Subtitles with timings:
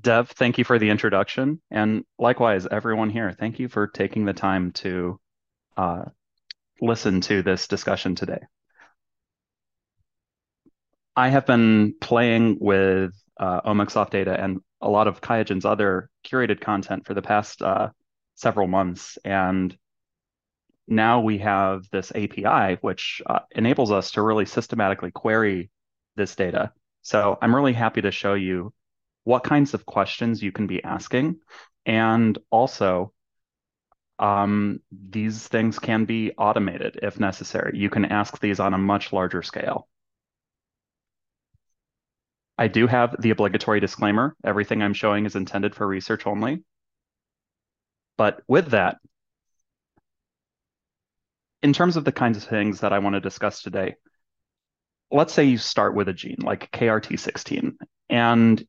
[0.00, 1.60] Dev, thank you for the introduction.
[1.70, 5.18] And likewise, everyone here, thank you for taking the time to
[5.76, 6.04] uh,
[6.80, 8.40] listen to this discussion today.
[11.16, 16.60] I have been playing with uh, Omicsoft data and a lot of QIAGEN's other curated
[16.60, 17.88] content for the past uh,
[18.36, 19.18] several months.
[19.24, 19.76] And
[20.86, 25.70] now we have this API, which uh, enables us to really systematically query
[26.14, 26.72] this data.
[27.02, 28.72] So I'm really happy to show you
[29.28, 31.36] what kinds of questions you can be asking.
[31.84, 33.12] And also,
[34.18, 37.72] um, these things can be automated if necessary.
[37.78, 39.86] You can ask these on a much larger scale.
[42.56, 44.34] I do have the obligatory disclaimer.
[44.42, 46.64] Everything I'm showing is intended for research only.
[48.16, 48.96] But with that,
[51.62, 53.96] in terms of the kinds of things that I want to discuss today,
[55.12, 57.74] let's say you start with a gene like KRT16,
[58.08, 58.66] and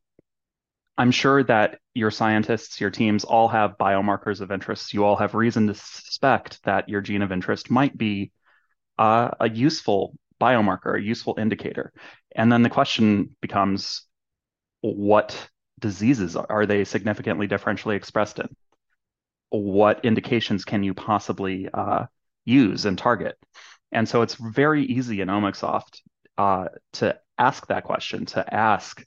[1.00, 4.94] I'm sure that your scientists, your teams all have biomarkers of interest.
[4.94, 8.34] You all have reason to suspect that your gene of interest might be
[8.98, 11.94] uh, a useful biomarker, a useful indicator.
[12.36, 14.06] And then the question becomes
[14.82, 18.50] what diseases are they significantly differentially expressed in?
[19.52, 22.08] What indications can you possibly uh,
[22.44, 23.38] use and target?
[23.94, 26.02] And so it's very easy in Omicsoft
[26.38, 29.02] uh, to ask that question, to ask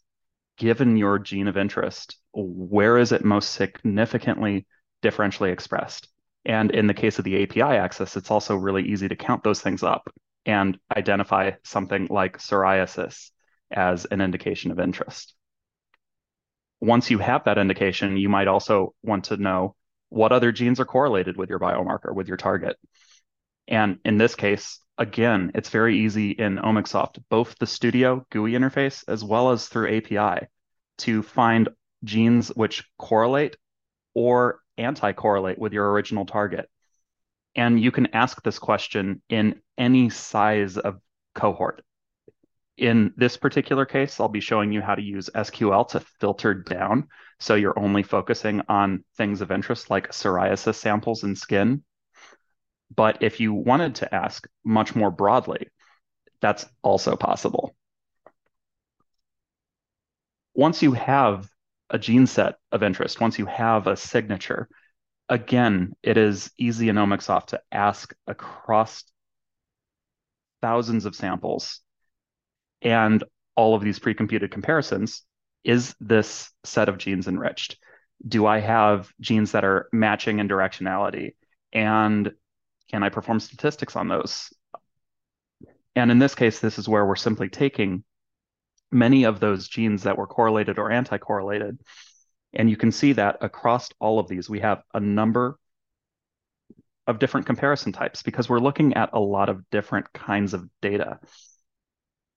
[0.62, 4.64] given your gene of interest, where is it most significantly
[5.02, 6.06] differentially expressed?
[6.44, 9.60] And in the case of the API access, it's also really easy to count those
[9.60, 10.08] things up
[10.46, 13.32] and identify something like psoriasis
[13.72, 15.34] as an indication of interest.
[16.80, 19.74] Once you have that indication, you might also want to know
[20.10, 22.76] what other genes are correlated with your biomarker, with your target.
[23.66, 29.02] And in this case, again, it's very easy in Omicsoft, both the Studio GUI interface
[29.08, 30.46] as well as through API
[31.02, 31.68] to find
[32.04, 33.56] genes which correlate
[34.14, 36.68] or anti-correlate with your original target.
[37.54, 40.98] And you can ask this question in any size of
[41.34, 41.82] cohort.
[42.78, 47.08] In this particular case, I'll be showing you how to use SQL to filter down.
[47.38, 51.84] So you're only focusing on things of interest like psoriasis samples and skin
[52.94, 55.68] but if you wanted to ask much more broadly,
[56.40, 57.74] that's also possible.
[60.54, 61.48] Once you have
[61.90, 64.68] a gene set of interest, once you have a signature,
[65.28, 69.04] again, it is easy in Omicsoft to ask across
[70.60, 71.80] thousands of samples
[72.82, 73.24] and
[73.56, 75.22] all of these pre-computed comparisons,
[75.64, 77.78] is this set of genes enriched?
[78.26, 81.34] Do I have genes that are matching in directionality?
[81.72, 82.32] And
[82.90, 84.52] can I perform statistics on those?
[85.94, 88.04] And in this case, this is where we're simply taking
[88.92, 91.78] many of those genes that were correlated or anti-correlated.
[92.52, 95.58] And you can see that across all of these, we have a number
[97.06, 101.18] of different comparison types because we're looking at a lot of different kinds of data.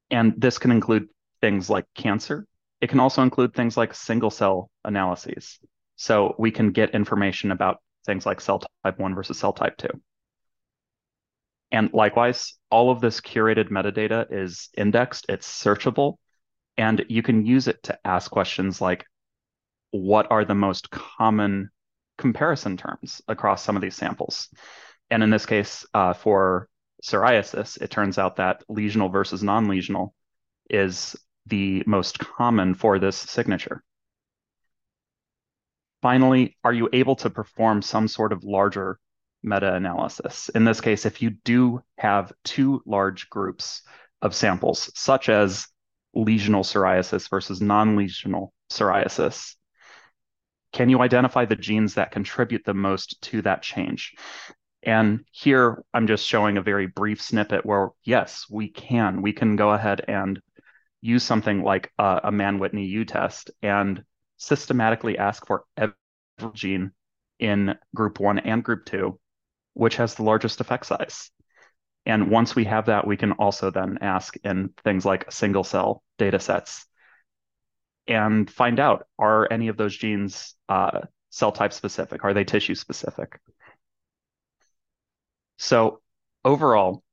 [0.09, 1.09] And this can include
[1.41, 2.47] things like cancer.
[2.81, 5.59] It can also include things like single cell analyses.
[5.97, 9.87] So we can get information about things like cell type 1 versus cell type 2.
[11.71, 16.17] And likewise, all of this curated metadata is indexed, it's searchable,
[16.77, 19.05] and you can use it to ask questions like,
[19.91, 21.69] what are the most common
[22.17, 24.49] comparison terms across some of these samples?
[25.09, 26.67] And in this case, uh, for
[27.03, 30.11] psoriasis, it turns out that lesional versus non-lesional
[30.69, 31.15] is
[31.45, 33.83] the most common for this signature.
[36.01, 38.99] Finally, are you able to perform some sort of larger
[39.45, 40.49] meta-analysis.
[40.49, 43.83] In this case, if you do have two large groups
[44.21, 45.67] of samples, such as
[46.15, 49.55] lesional psoriasis versus non-lesional psoriasis,
[50.73, 54.13] can you identify the genes that contribute the most to that change?
[54.83, 59.21] And here I'm just showing a very brief snippet where, yes, we can.
[59.21, 60.39] We can go ahead and
[61.01, 64.03] use something like a, a Mann-Whitney U test and
[64.37, 65.95] systematically ask for every
[66.53, 66.91] gene
[67.39, 69.19] in group one and group two
[69.75, 71.29] which has the largest effect size.
[72.05, 76.03] And once we have that, we can also then ask in things like single cell
[76.17, 76.85] data sets
[78.07, 82.23] and find out are any of those genes uh, cell type specific?
[82.23, 83.39] Are they tissue specific?
[85.57, 86.01] So,
[86.43, 87.03] overall,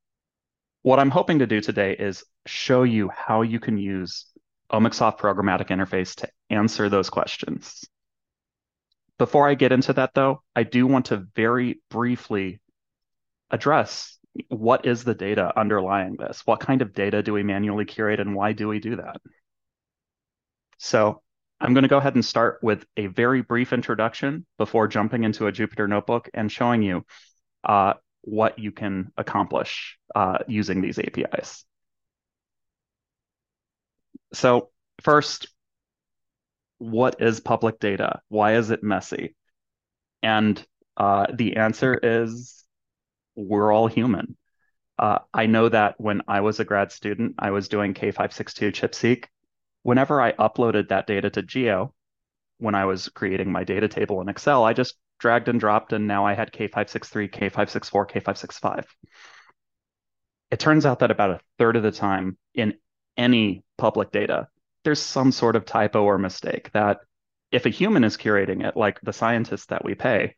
[0.82, 4.26] what I'm hoping to do today is show you how you can use
[4.70, 7.84] Omicsoft programmatic interface to answer those questions.
[9.18, 12.60] Before I get into that, though, I do want to very briefly
[13.50, 14.18] address
[14.48, 16.42] what is the data underlying this?
[16.44, 19.20] What kind of data do we manually curate and why do we do that?
[20.78, 21.22] So
[21.60, 25.46] I'm going to go ahead and start with a very brief introduction before jumping into
[25.46, 27.04] a Jupyter Notebook and showing you
[27.62, 31.64] uh, what you can accomplish uh, using these APIs.
[34.32, 34.70] So
[35.02, 35.48] first,
[36.78, 38.20] what is public data?
[38.28, 39.36] Why is it messy?
[40.22, 40.64] And
[40.96, 42.61] uh, the answer is
[43.34, 44.36] we're all human.
[44.98, 49.28] Uh, I know that when I was a grad student, I was doing K562 ChIP-seq.
[49.82, 51.94] Whenever I uploaded that data to Geo,
[52.58, 56.06] when I was creating my data table in Excel, I just dragged and dropped, and
[56.06, 58.84] now I had K563, K564, K565.
[60.50, 62.74] It turns out that about a third of the time in
[63.16, 64.48] any public data,
[64.84, 67.00] there's some sort of typo or mistake that
[67.50, 70.34] if a human is curating it, like the scientists that we pay,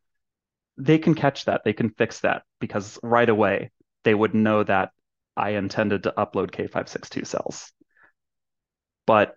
[0.77, 3.71] they can catch that, they can fix that because right away
[4.03, 4.91] they would know that
[5.37, 7.73] I intended to upload K562 cells.
[9.07, 9.37] But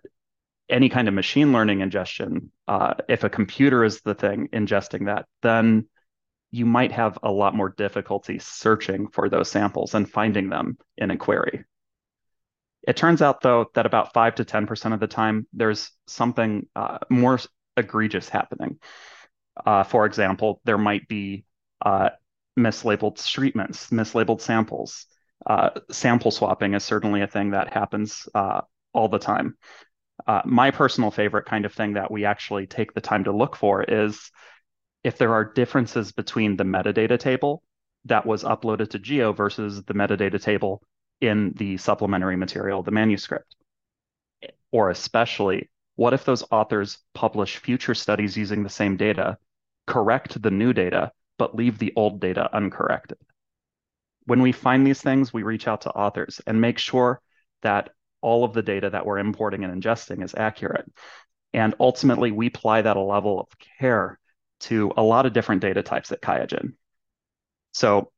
[0.68, 5.26] any kind of machine learning ingestion, uh, if a computer is the thing ingesting that,
[5.42, 5.86] then
[6.50, 11.10] you might have a lot more difficulty searching for those samples and finding them in
[11.10, 11.64] a query.
[12.86, 16.98] It turns out, though, that about 5 to 10% of the time, there's something uh,
[17.10, 17.38] more
[17.76, 18.78] egregious happening.
[19.64, 21.44] Uh, for example, there might be
[21.84, 22.10] uh,
[22.58, 25.06] mislabeled treatments, mislabeled samples.
[25.46, 28.60] Uh, sample swapping is certainly a thing that happens uh,
[28.92, 29.56] all the time.
[30.26, 33.54] Uh, my personal favorite kind of thing that we actually take the time to look
[33.54, 34.30] for is
[35.04, 37.62] if there are differences between the metadata table
[38.04, 40.82] that was uploaded to Geo versus the metadata table
[41.20, 43.54] in the supplementary material, the manuscript.
[44.72, 49.38] Or especially, what if those authors publish future studies using the same data,
[49.88, 53.18] correct the new data, but leave the old data uncorrected?
[54.26, 57.20] When we find these things, we reach out to authors and make sure
[57.62, 57.90] that
[58.20, 60.84] all of the data that we're importing and ingesting is accurate.
[61.54, 63.46] And ultimately, we apply that a level of
[63.80, 64.18] care
[64.60, 66.74] to a lot of different data types at QIAGEN.
[67.72, 68.12] So,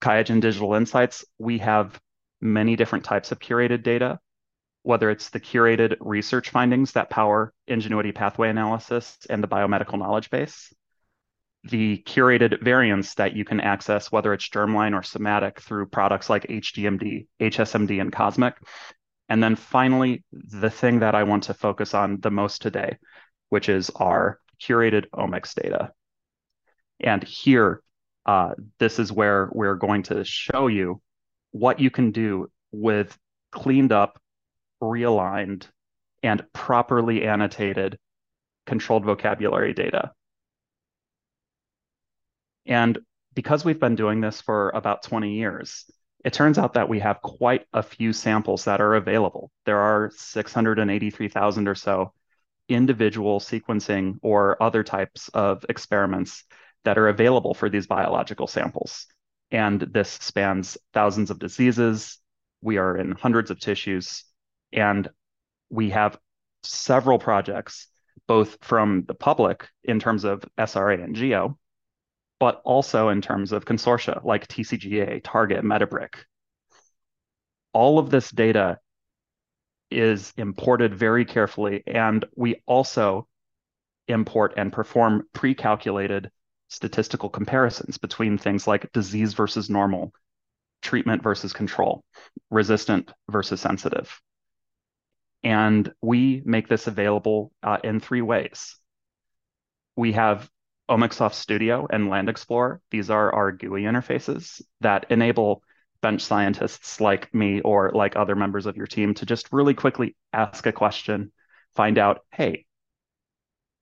[0.00, 2.00] QIAGEN Digital Insights, we have
[2.40, 4.20] many different types of curated data,
[4.82, 10.30] whether it's the curated research findings that power Ingenuity pathway analysis and the biomedical knowledge
[10.30, 10.72] base,
[11.68, 16.46] the curated variants that you can access, whether it's germline or somatic, through products like
[16.46, 18.54] HGMD, HSMD, and COSMIC.
[19.28, 22.96] And then finally, the thing that I want to focus on the most today,
[23.50, 25.92] which is our curated omics data.
[27.00, 27.82] And here,
[28.26, 31.00] uh, this is where we're going to show you
[31.52, 33.16] what you can do with
[33.52, 34.20] cleaned up,
[34.82, 35.66] realigned,
[36.22, 37.98] and properly annotated
[38.66, 40.12] controlled vocabulary data.
[42.68, 42.98] And
[43.34, 45.90] because we've been doing this for about 20 years,
[46.24, 49.50] it turns out that we have quite a few samples that are available.
[49.64, 52.12] There are 683,000 or so
[52.68, 56.44] individual sequencing or other types of experiments
[56.84, 59.06] that are available for these biological samples.
[59.50, 62.18] And this spans thousands of diseases.
[62.60, 64.24] We are in hundreds of tissues,
[64.72, 65.08] and
[65.70, 66.18] we have
[66.62, 67.86] several projects,
[68.26, 71.58] both from the public in terms of SRA and GEO,
[72.40, 76.14] but also in terms of consortia like TCGA, Target, METABRIC.
[77.72, 78.78] All of this data
[79.90, 83.26] is imported very carefully, and we also
[84.06, 86.30] import and perform pre-calculated
[86.68, 90.12] statistical comparisons between things like disease versus normal,
[90.82, 92.04] treatment versus control,
[92.50, 94.20] resistant versus sensitive.
[95.42, 98.76] And we make this available uh, in three ways.
[99.96, 100.48] We have
[100.88, 102.80] Omicsoft Studio and Land Explorer.
[102.90, 105.62] These are our GUI interfaces that enable
[106.00, 110.16] bench scientists like me or like other members of your team to just really quickly
[110.32, 111.32] ask a question,
[111.74, 112.64] find out, hey,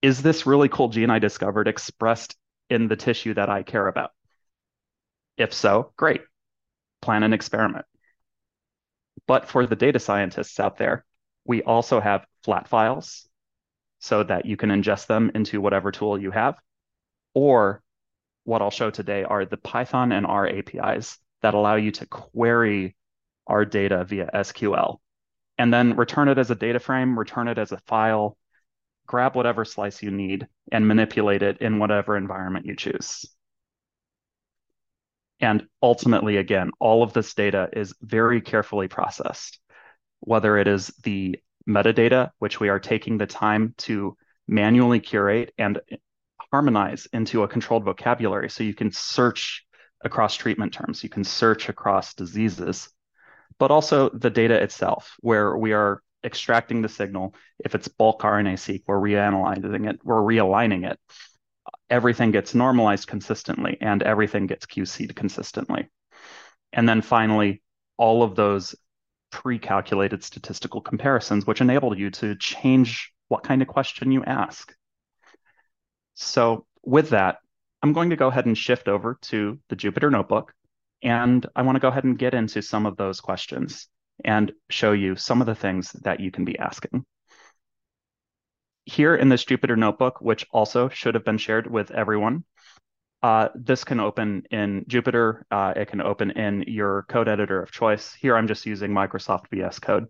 [0.03, 2.37] is this really cool gene I discovered expressed
[2.71, 4.11] in the tissue that I care about?
[5.37, 6.23] If so, great.
[7.03, 7.85] Plan an experiment.
[9.27, 11.05] But for the data scientists out there,
[11.45, 13.29] we also have flat files
[13.99, 16.57] so that you can ingest them into whatever tool you have.
[17.37, 17.83] Or
[18.45, 22.97] what I'll show today are the Python and R APIs that allow you to query
[23.47, 25.01] our data via SQL
[25.59, 28.39] and then return it as a data frame, return it as a file,
[29.07, 33.27] grab whatever slice you need and manipulate it in whatever environment you choose.
[35.39, 39.59] And ultimately, again, all of this data is very carefully processed,
[40.21, 41.39] whether it is the
[41.69, 44.17] metadata, which we are taking the time to
[44.49, 45.79] manually curate and
[46.57, 49.67] harmonize into a controlled vocabulary so you can search
[50.03, 52.89] across treatment terms, you can search across diseases,
[53.59, 57.35] but also the data itself, where we are extracting the signal.
[57.59, 60.99] If it's bulk RNA-seq, we're reanalyzing it, we're realigning it.
[61.91, 65.91] Everything gets normalized consistently and everything gets QC'd consistently.
[66.73, 67.63] And then finally,
[67.99, 68.75] all of those
[69.31, 74.73] pre-calculated statistical comparisons, which enable you to change what kind of question you ask.
[76.17, 77.39] So with that,
[77.83, 80.53] I'm going to go ahead and shift over to the Jupyter Notebook,
[81.03, 83.89] and I want to go ahead and get into some of those questions
[84.25, 87.05] and show you some of the things that you can be asking.
[88.87, 92.45] Here in this Jupyter Notebook, which also should have been shared with everyone,
[93.23, 95.43] uh, this can open in Jupyter.
[95.51, 98.15] Uh, it can open in your code editor of choice.
[98.15, 100.07] Here I'm just using Microsoft VS Code.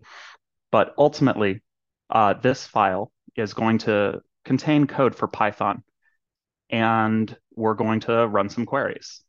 [0.71, 1.63] But ultimately,
[2.11, 5.83] uh, this file is going to contain code for Python,
[6.71, 9.23] and we're going to run some queries.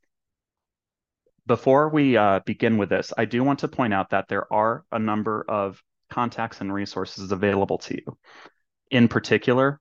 [1.46, 4.84] Before we uh, begin with this, I do want to point out that there are
[4.92, 8.18] a number of contacts and resources available to you.
[8.92, 9.80] In particular,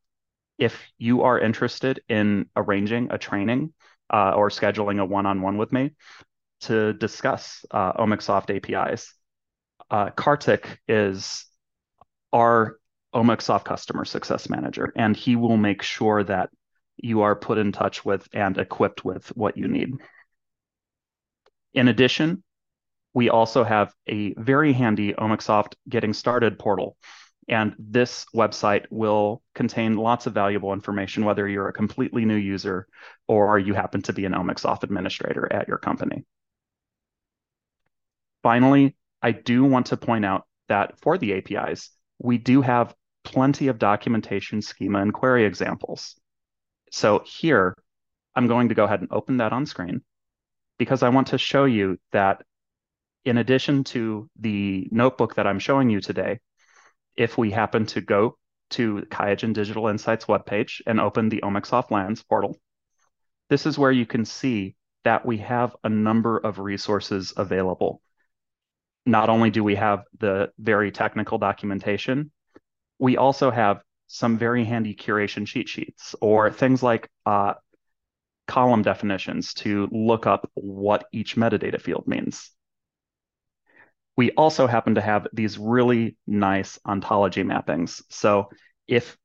[0.58, 3.72] if you are interested in arranging a training
[4.12, 5.92] uh, or scheduling a one-on-one with me
[6.60, 9.12] to discuss uh, Omicsoft APIs,
[9.90, 11.46] uh, Kartik is
[12.32, 12.78] our
[13.14, 16.50] Omicsoft customer success manager, and he will make sure that
[16.96, 19.94] you are put in touch with and equipped with what you need.
[21.74, 22.42] In addition,
[23.14, 26.96] we also have a very handy Omicsoft Getting Started portal.
[27.48, 32.88] And this website will contain lots of valuable information, whether you're a completely new user
[33.28, 36.24] or you happen to be an Omicsoft administrator at your company.
[38.42, 43.68] Finally, I do want to point out that for the APIs, we do have plenty
[43.68, 46.16] of documentation, schema, and query examples.
[46.90, 47.76] So here,
[48.34, 50.02] I'm going to go ahead and open that on screen
[50.78, 52.42] because I want to show you that
[53.24, 56.38] in addition to the notebook that I'm showing you today,
[57.16, 58.38] if we happen to go
[58.70, 62.56] to QIAGEN Digital Insights webpage and open the Omicsoft Lands portal,
[63.48, 68.00] this is where you can see that we have a number of resources available.
[69.06, 72.32] Not only do we have the very technical documentation,
[72.98, 77.54] we also have some very handy curation cheat sheets or things like uh,
[78.46, 82.50] column definitions to look up what each metadata field means.
[84.16, 88.02] We also happen to have these really nice ontology mappings.
[88.08, 88.48] So
[88.88, 89.16] if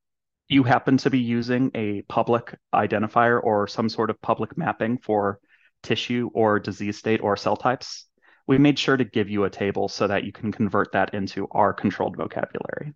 [0.50, 5.40] you happen to be using a public identifier or some sort of public mapping for
[5.82, 8.06] tissue or disease state or cell types,
[8.48, 11.48] we made sure to give you a table so that you can convert that into
[11.52, 12.94] our controlled vocabulary.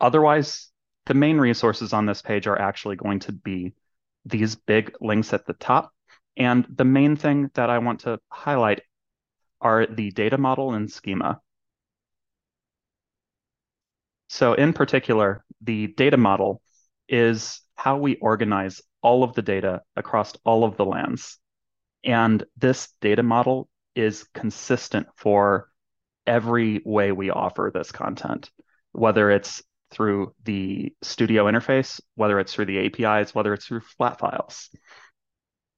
[0.00, 0.70] Otherwise,
[1.06, 3.74] the main resources on this page are actually going to be
[4.24, 5.92] these big links at the top.
[6.36, 8.82] And the main thing that I want to highlight
[9.60, 11.40] are the data model and schema.
[14.28, 16.60] So in particular, the data model
[17.08, 21.38] is how we organize all of the data across all of the lands.
[22.04, 25.70] And this data model is consistent for
[26.26, 28.50] every way we offer this content,
[28.92, 34.18] whether it's through the studio interface, whether it's through the APIs, whether it's through flat
[34.18, 34.70] files.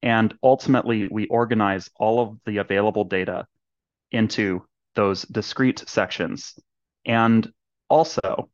[0.03, 3.47] And ultimately, we organize all of the available data
[4.11, 4.65] into
[4.95, 6.59] those discrete sections.
[7.05, 7.51] And
[7.89, 8.51] also,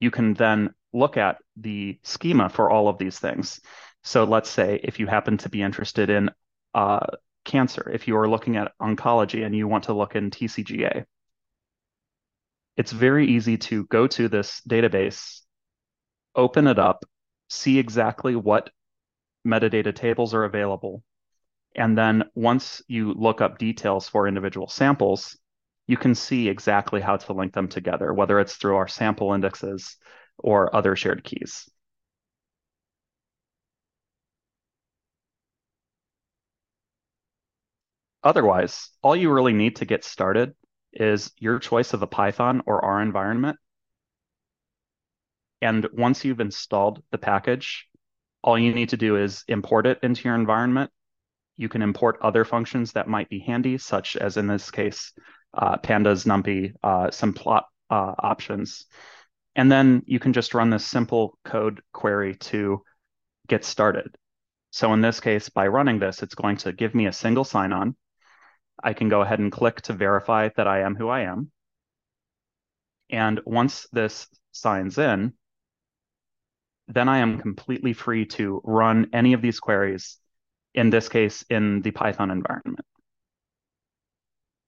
[0.00, 3.60] you can then look at the schema for all of these things.
[4.04, 6.30] So let's say if you happen to be interested in
[6.74, 7.06] uh,
[7.44, 11.04] cancer, if you are looking at oncology and you want to look in TCGA,
[12.76, 15.40] it's very easy to go to this database,
[16.34, 17.04] open it up,
[17.48, 18.70] see exactly what
[19.46, 21.02] metadata tables are available.
[21.74, 25.38] And then once you look up details for individual samples,
[25.86, 29.96] you can see exactly how to link them together, whether it's through our sample indexes
[30.38, 31.68] or other shared keys.
[38.22, 40.54] Otherwise, all you really need to get started
[40.98, 43.58] is your choice of a Python or R environment.
[45.62, 47.86] And once you've installed the package,
[48.42, 50.90] all you need to do is import it into your environment.
[51.56, 55.12] You can import other functions that might be handy, such as in this case,
[55.54, 58.86] uh, pandas, numpy, uh, some plot uh, options.
[59.54, 62.82] And then you can just run this simple code query to
[63.48, 64.14] get started.
[64.70, 67.96] So in this case, by running this, it's going to give me a single sign-on.
[68.82, 71.50] I can go ahead and click to verify that I am who I am.
[73.10, 75.32] And once this signs in,
[76.88, 80.18] then I am completely free to run any of these queries,
[80.74, 82.84] in this case, in the Python environment.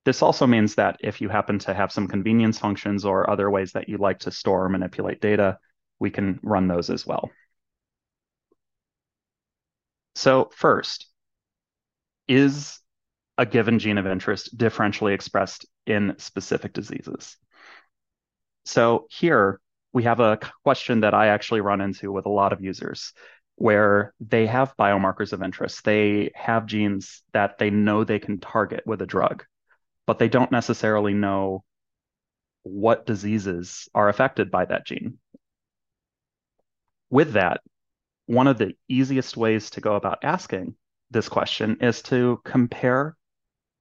[0.04, 3.72] This also means that if you happen to have some convenience functions or other ways
[3.72, 5.58] that you like to store or manipulate data,
[5.98, 7.30] we can run those as well.
[10.14, 11.06] So first,
[12.26, 12.77] is
[13.38, 17.37] a given gene of interest differentially expressed in specific diseases?
[18.64, 19.61] So here
[19.92, 23.14] we have a question that I actually run into with a lot of users
[23.54, 25.85] where they have biomarkers of interest.
[25.85, 29.45] They have genes that they know they can target with a drug,
[30.07, 31.64] but they don't necessarily know
[32.62, 35.18] what diseases are affected by that gene.
[37.11, 37.62] With that,
[38.26, 40.75] one of the easiest ways to go about asking
[41.11, 43.16] this question is to compare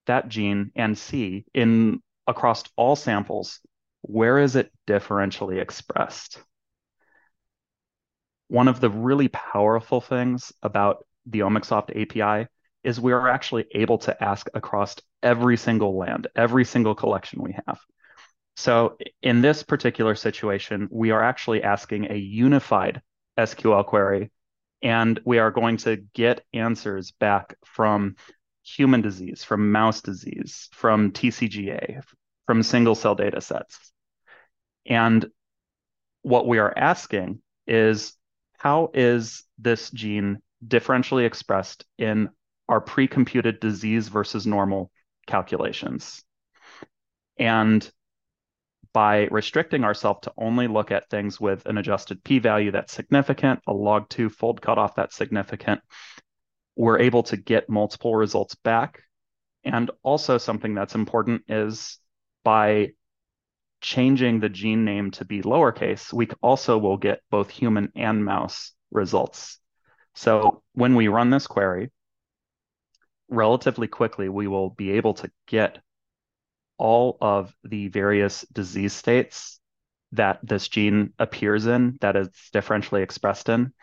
[0.07, 3.59] that gene and see in across all samples
[4.01, 6.41] where is it differentially expressed?
[8.47, 12.47] One of the really powerful things about the OmicSoft API
[12.83, 17.55] is we are actually able to ask across every single land, every single collection we
[17.65, 17.79] have.
[18.55, 23.01] So in this particular situation, we are actually asking a unified
[23.37, 24.31] SQL query,
[24.81, 28.15] and we are going to get answers back from
[28.67, 32.01] human disease, from mouse disease, from TCGA,
[32.45, 33.91] from single cell data sets.
[34.85, 35.25] And
[36.21, 38.13] what we are asking is
[38.57, 42.29] how is this gene differentially expressed in
[42.67, 44.91] our pre-computed disease versus normal
[45.27, 46.23] calculations?
[47.37, 47.89] And
[48.93, 53.73] by restricting ourselves to only look at things with an adjusted p-value that's significant, a
[53.73, 55.81] log 2 fold cutoff that's significant,
[56.77, 59.01] we're able to get multiple results back.
[59.63, 61.99] And also something that's important is
[62.43, 62.91] by
[63.81, 68.71] changing the gene name to be lowercase, we also will get both human and mouse
[68.91, 69.59] results.
[70.15, 71.91] So when we run this query,
[73.27, 75.79] relatively quickly, we will be able to get
[76.77, 79.59] all of the various disease states
[80.13, 83.73] that this gene appears in, that it's differentially expressed in.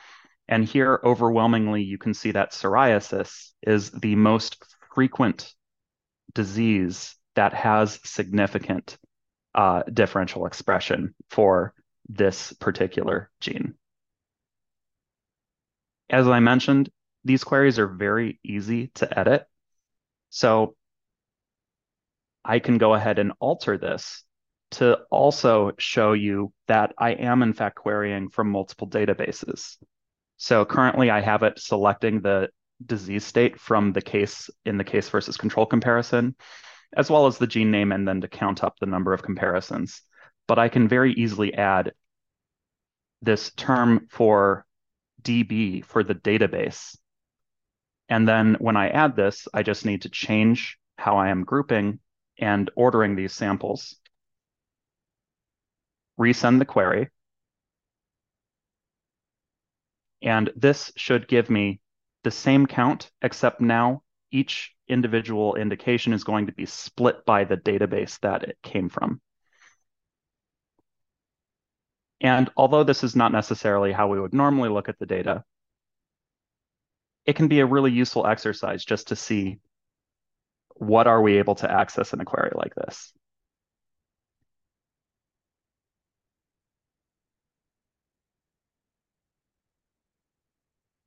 [0.48, 4.62] And here, overwhelmingly, you can see that psoriasis is the most
[4.94, 5.52] frequent
[6.35, 8.98] disease that has significant
[9.54, 11.72] uh, differential expression for
[12.09, 13.74] this particular gene.
[16.11, 16.90] As I mentioned,
[17.24, 19.46] these queries are very easy to edit.
[20.28, 20.76] So
[22.44, 24.22] I can go ahead and alter this
[24.72, 29.76] to also show you that I am in fact querying from multiple databases.
[30.37, 32.51] So currently I have it selecting the
[32.85, 36.35] disease state from the case in the case versus control comparison,
[36.97, 40.03] as well as the gene name and then to count up the number of comparisons.
[40.47, 41.92] But I can very easily add
[43.23, 44.66] this term for
[45.23, 46.97] DB for the database.
[48.09, 52.01] And then when I add this, I just need to change how I am grouping
[52.38, 53.97] and ordering these samples.
[56.18, 57.09] Resend the query.
[60.24, 61.80] And this should give me
[62.24, 67.58] the same count, except now each individual indication is going to be split by the
[67.58, 69.20] database that it came from.
[72.22, 75.44] And although this is not necessarily how we would normally look at the data,
[77.26, 79.58] it can be a really useful exercise just to see
[80.76, 83.12] what are we able to access in a query like this.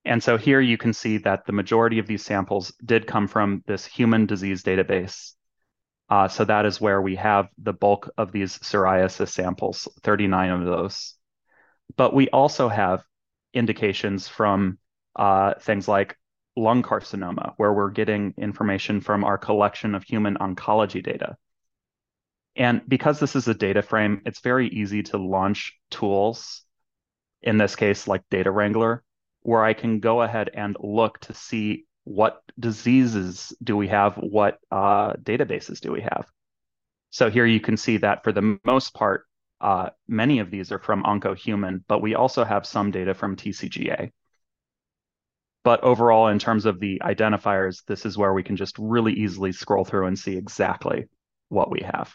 [0.07, 3.63] And so here you can see that the majority of these samples did come from
[3.67, 5.33] this human disease database.
[6.09, 10.65] Uh, so that is where we have the bulk of these psoriasis samples, 39 of
[10.65, 11.15] those.
[11.97, 13.03] But we also have
[13.53, 14.79] indications from
[15.17, 16.17] uh, things like
[16.55, 21.35] lung carcinoma, where we're getting information from our collection of human oncology data.
[22.55, 26.63] And because this is a data frame, it's very easy to launch tools,
[27.41, 29.03] in this case, like Data Wrangler,
[29.47, 34.59] where I can go ahead and look to see what diseases do we have, what
[34.69, 36.25] uh, databases do we have.
[37.11, 39.25] So here you can see that for the most part,
[39.61, 44.11] uh, many of these are from OncoHuman, but we also have some data from TCGA.
[45.63, 49.53] But overall, in terms of the identifiers, this is where we can just really easily
[49.53, 51.05] scroll through and see exactly
[51.47, 52.13] what we have.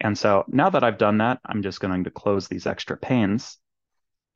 [0.00, 3.58] And so now that I've done that, I'm just going to close these extra panes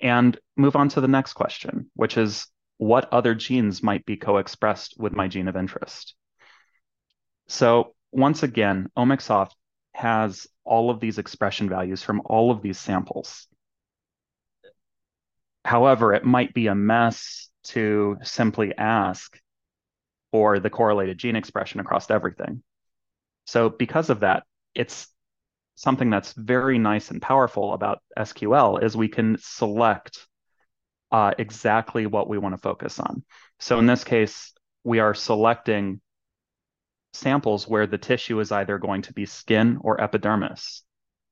[0.01, 2.47] and move on to the next question, which is
[2.79, 6.15] what other genes might be co-expressed with my gene of interest?
[7.47, 9.53] So once again, OmicSoft
[9.95, 13.47] has all of these expression values from all of these samples.
[15.65, 19.39] However, it might be a mess to simply ask
[20.33, 22.63] for the correlated gene expression across everything.
[23.47, 24.45] So because of that,
[24.75, 25.09] it's
[25.83, 30.29] something that's very nice and powerful about SQL is we can select
[31.11, 33.25] uh, exactly what we want to focus on.
[33.59, 34.53] So in this case,
[34.85, 36.01] we are selecting
[37.13, 40.85] samples where the tissue is either going to be skin or epidermis,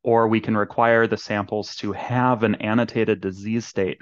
[0.02, 4.00] or we can require the samples to have an annotated disease state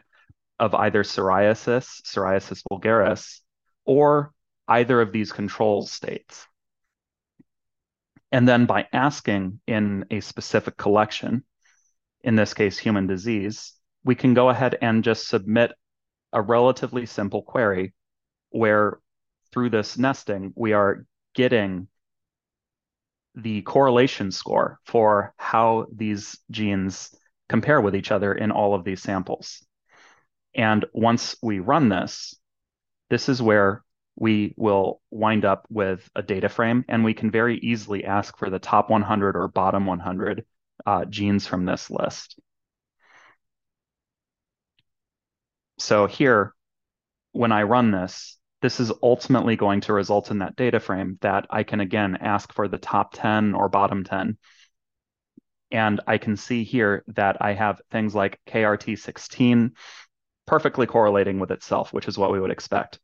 [0.58, 3.40] of either psoriasis, psoriasis vulgaris,
[3.84, 4.32] or
[4.66, 6.46] either of these control states.
[8.30, 11.44] And then by asking in a specific collection,
[12.22, 15.72] in this case, human disease, we can go ahead and just submit
[16.32, 17.94] a relatively simple query
[18.50, 19.00] where
[19.52, 21.88] through this nesting, we are getting
[23.34, 27.14] the correlation score for how these genes
[27.48, 29.64] compare with each other in all of these samples.
[30.54, 32.34] And once we run this,
[33.10, 33.84] this is where
[34.18, 38.50] we will wind up with a data frame and we can very easily ask for
[38.50, 40.44] the top 100 or bottom 100
[40.84, 42.38] uh, genes from this list.
[45.78, 46.54] So here,
[47.30, 51.46] when I run this, this is ultimately going to result in that data frame that
[51.48, 54.36] I can again ask for the top 10 or bottom 10.
[55.70, 59.70] And I can see here that I have things like KRT16
[60.46, 62.98] perfectly correlating with itself, which is what we would expect.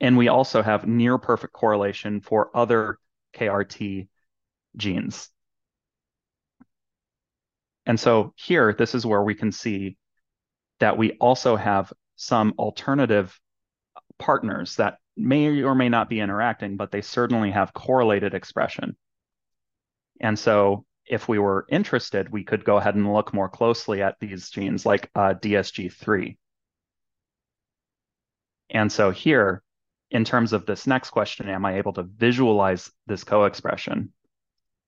[0.00, 2.98] And we also have near perfect correlation for other
[3.34, 4.08] KRT
[4.76, 5.30] genes.
[7.86, 9.96] And so here, this is where we can see
[10.80, 13.38] that we also have some alternative
[14.18, 18.96] partners that may or may not be interacting, but they certainly have correlated expression.
[20.20, 24.18] And so if we were interested, we could go ahead and look more closely at
[24.20, 26.36] these genes like uh, DSG3.
[28.70, 29.62] And so here,
[30.14, 34.12] in terms of this next question, am I able to visualize this co-expression?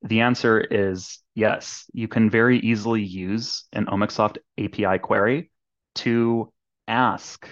[0.02, 1.84] The answer is yes.
[1.92, 5.50] You can very easily use an Omicsoft API query
[5.96, 6.52] to
[6.86, 7.48] ask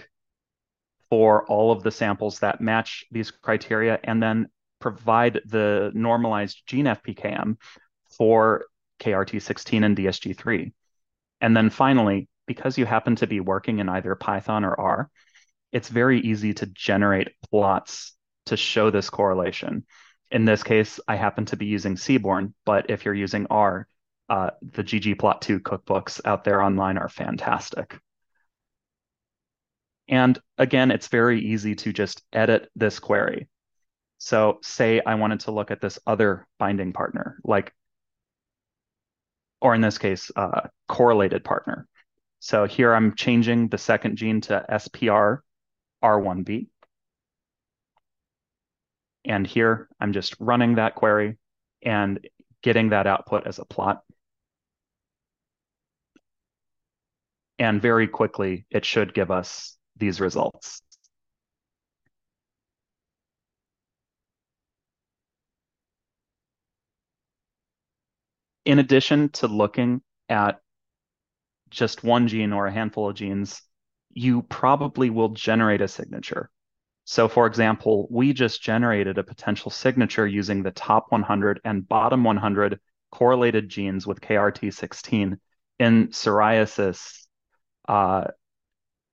[1.10, 4.46] for all of the samples that match these criteria and then
[4.80, 7.56] provide the normalized gene FPKM
[8.16, 8.66] for
[9.00, 10.72] KRT16 and DSG3.
[11.40, 15.10] And then finally, because you happen to be working in either Python or R,
[15.74, 18.14] it's very easy to generate plots
[18.46, 19.84] to show this correlation.
[20.30, 23.88] In this case, I happen to be using Seaborn, but if you're using R,
[24.28, 27.98] uh, the ggplot2 cookbooks out there online are fantastic.
[30.08, 33.48] And again, it's very easy to just edit this query.
[34.18, 37.74] So say I wanted to look at this other binding partner, like,
[39.60, 41.88] or in this case, uh, correlated partner.
[42.38, 45.40] So here I'm changing the second gene to SPR
[46.05, 46.69] R1b.
[49.25, 51.38] And here I'm just running that query
[51.83, 52.21] and
[52.62, 54.03] getting that output as a plot.
[57.59, 60.83] And very quickly, it should give us these results.
[68.67, 70.61] In addition to looking at
[71.71, 73.61] just one gene or a handful of genes,
[74.14, 76.50] you probably will generate a signature.
[77.05, 82.24] So for example, we just generated a potential signature using the top 100 and bottom
[82.24, 82.81] 100
[83.12, 85.38] correlated genes with KRT16
[85.79, 87.27] in psoriasis
[87.88, 88.24] uh,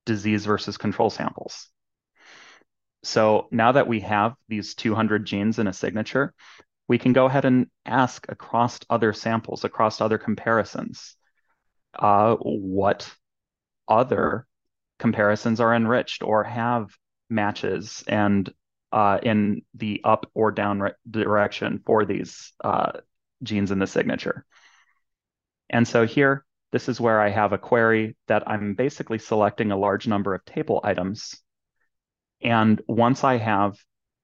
[0.05, 1.69] disease versus control samples.
[3.03, 6.33] So now that we have these 200 genes in a signature,
[6.87, 11.15] we can go ahead and ask across other samples, across other comparisons,
[11.97, 13.11] uh, what
[13.87, 14.45] other
[15.01, 16.95] comparisons are enriched or have
[17.27, 18.53] matches and
[18.91, 22.91] uh, in the up or down direction for these uh,
[23.41, 24.45] genes in the signature.
[25.71, 29.77] And so here, this is where I have a query that I'm basically selecting a
[29.77, 31.35] large number of table items.
[32.43, 33.79] And once I have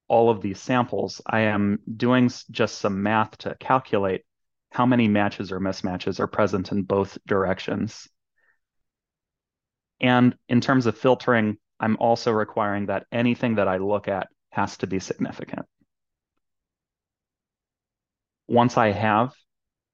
[0.07, 4.25] all of these samples, I am doing just some math to calculate
[4.71, 8.07] how many matches or mismatches are present in both directions.
[9.99, 14.77] And in terms of filtering, I'm also requiring that anything that I look at has
[14.77, 15.65] to be significant.
[18.47, 19.33] Once I have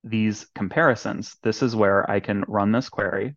[0.03, 3.35] these comparisons, this is where I can run this query.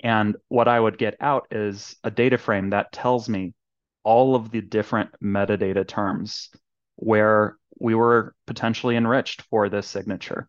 [0.00, 3.54] And what I would get out is a data frame that tells me
[4.02, 6.50] all of the different metadata terms
[6.96, 10.48] where we were potentially enriched for this signature.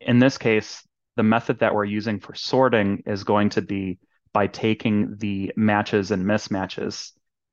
[0.00, 0.86] In this case,
[1.20, 3.98] the method that we're using for sorting is going to be
[4.32, 7.12] by taking the matches and mismatches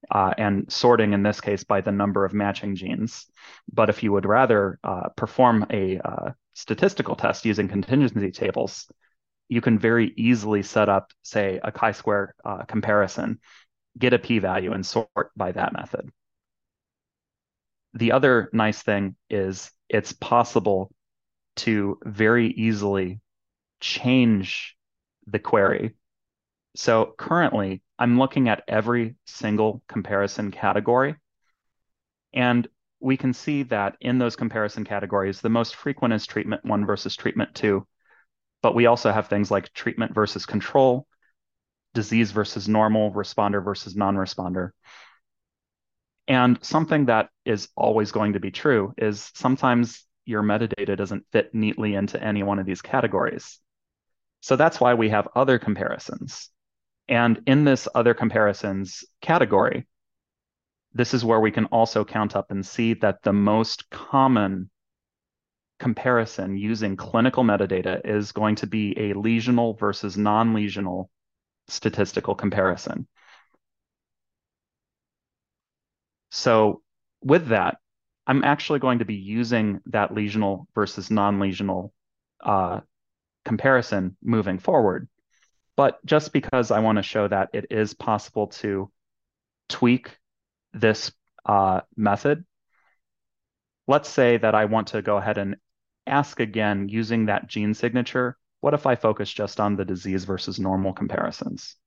[0.09, 3.25] uh, and sorting in this case by the number of matching genes.
[3.69, 8.89] But if you would rather uh, perform a uh, statistical test using contingency tables,
[9.49, 13.37] you can very easily set up, say, a chi-square uh, comparison,
[13.97, 16.09] get a p-value, and sort by that method.
[17.95, 20.89] The other nice thing is it's possible
[21.57, 23.19] to very easily
[23.79, 24.75] change
[25.25, 25.95] the query.
[26.75, 31.15] So currently, I'm looking at every single comparison category.
[32.33, 32.67] And
[32.99, 37.15] we can see that in those comparison categories, the most frequent is treatment one versus
[37.15, 37.87] treatment two.
[38.61, 41.07] But we also have things like treatment versus control,
[41.93, 44.71] disease versus normal, responder versus non-responder.
[46.27, 51.55] And something that is always going to be true is sometimes your metadata doesn't fit
[51.55, 53.59] neatly into any one of these categories.
[54.47, 56.51] So that's why we have other comparisons.
[57.09, 59.85] And in this other comparisons category,
[60.93, 64.69] this is where we can also count up and see that the most common
[65.79, 71.09] comparison using clinical metadata is going to be a lesional versus non-lesional
[71.67, 73.05] statistical comparison.
[76.31, 76.83] So
[77.21, 77.79] with that,
[78.25, 81.91] I'm actually going to be using that lesional versus non-lesional
[82.41, 82.79] uh,
[83.47, 85.07] comparison moving forward.
[85.77, 88.91] But just because I want to show that it is possible to
[89.69, 90.17] tweak
[90.73, 91.13] this
[91.45, 92.45] uh, method,
[93.87, 95.55] let's say that I want to go ahead and
[96.05, 100.59] ask again using that gene signature, what if I focus just on the disease versus
[100.59, 101.77] normal comparisons?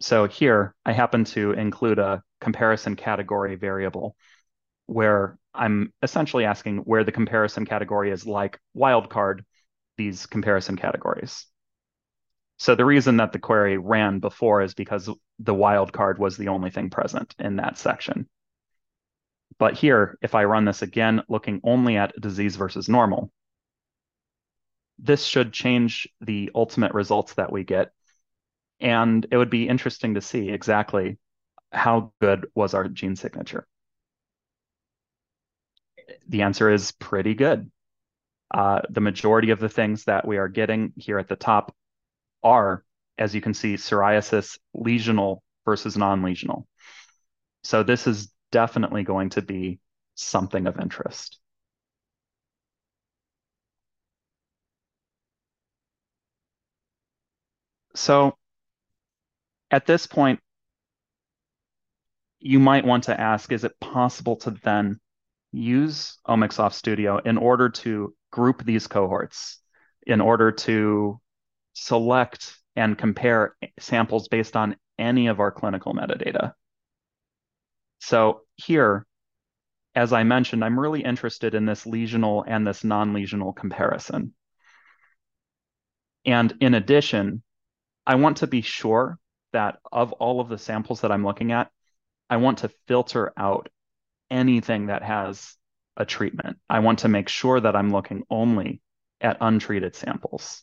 [0.00, 4.16] So here I happen to include a comparison category variable
[4.86, 9.40] where I'm essentially asking where the comparison category is like wildcard
[9.96, 11.46] these comparison categories.
[12.58, 15.06] So the reason that the query ran before is because
[15.38, 18.28] the wildcard was the only thing present in that section.
[19.58, 23.32] But here, if I run this again, looking only at disease versus normal,
[24.98, 27.92] this should change the ultimate results that we get.
[28.80, 31.18] And it would be interesting to see exactly
[31.72, 33.66] how good was our gene signature
[36.28, 37.70] the answer is pretty good.
[38.52, 41.74] Uh, the majority of the things that we are getting here at the top
[42.42, 42.84] are,
[43.18, 46.64] as you can see, psoriasis lesional versus non-lesional.
[47.62, 49.80] So this is definitely going to be
[50.14, 51.38] something of interest.
[57.94, 58.38] So
[59.70, 60.40] at this point,
[62.40, 65.00] you might want to ask, is it possible to then
[65.52, 69.58] use Omics Studio in order to group these cohorts,
[70.06, 71.20] in order to
[71.72, 76.52] select and compare samples based on any of our clinical metadata.
[78.00, 79.06] So here,
[79.94, 84.34] as I mentioned, I'm really interested in this lesional and this non-lesional comparison.
[86.24, 87.42] And in addition,
[88.06, 89.18] I want to be sure
[89.52, 91.70] that of all of the samples that I'm looking at,
[92.30, 93.68] I want to filter out
[94.30, 95.54] anything that has
[95.96, 96.58] a treatment.
[96.68, 98.80] I want to make sure that I'm looking only
[99.20, 100.62] at untreated samples.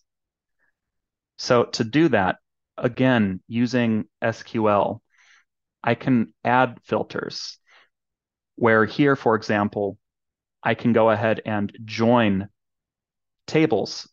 [1.37, 2.37] So to do that,
[2.77, 5.01] again, using SQL,
[5.83, 7.57] I can add filters
[8.55, 9.97] where here, for example,
[10.63, 12.47] I can go ahead and join
[13.45, 14.09] tables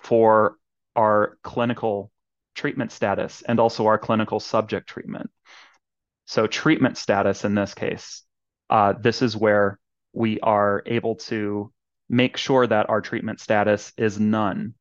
[0.00, 0.56] for
[0.96, 2.10] our clinical
[2.54, 5.30] treatment status and also our clinical subject treatment.
[6.26, 8.22] So treatment status in this case
[8.70, 9.78] uh, this is where
[10.12, 11.72] we are able to
[12.08, 14.74] make sure that our treatment status is none.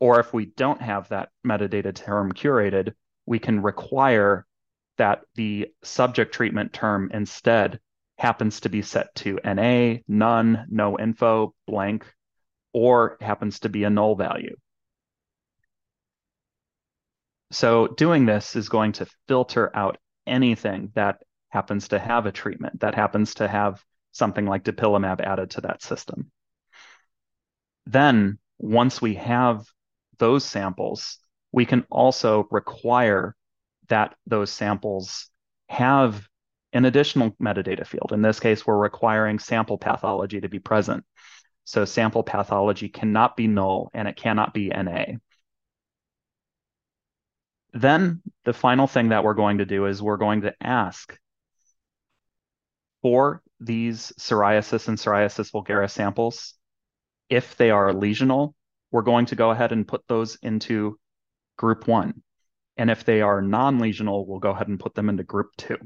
[0.00, 2.94] Or if we don't have that metadata term curated,
[3.26, 4.46] we can require
[4.98, 7.80] that the subject treatment term instead
[8.18, 12.04] happens to be set to NA, none, no info, blank,
[12.72, 14.56] or happens to be a null value.
[17.50, 21.22] So doing this is going to filter out anything that
[21.54, 25.82] happens to have a treatment that happens to have something like dupilumab added to that
[25.82, 26.30] system.
[27.86, 29.64] Then, once we have
[30.18, 31.18] those samples,
[31.52, 33.36] we can also require
[33.88, 35.30] that those samples
[35.68, 36.26] have
[36.72, 38.10] an additional metadata field.
[38.12, 41.04] In this case, we're requiring sample pathology to be present.
[41.64, 45.18] So sample pathology cannot be null and it cannot be NA.
[47.72, 51.16] Then the final thing that we're going to do is we're going to ask
[53.04, 56.54] for these psoriasis and psoriasis vulgaris samples,
[57.28, 58.54] if they are lesional,
[58.90, 60.98] we're going to go ahead and put those into
[61.58, 62.22] group one.
[62.78, 65.76] And if they are non-lesional, we'll go ahead and put them into group two.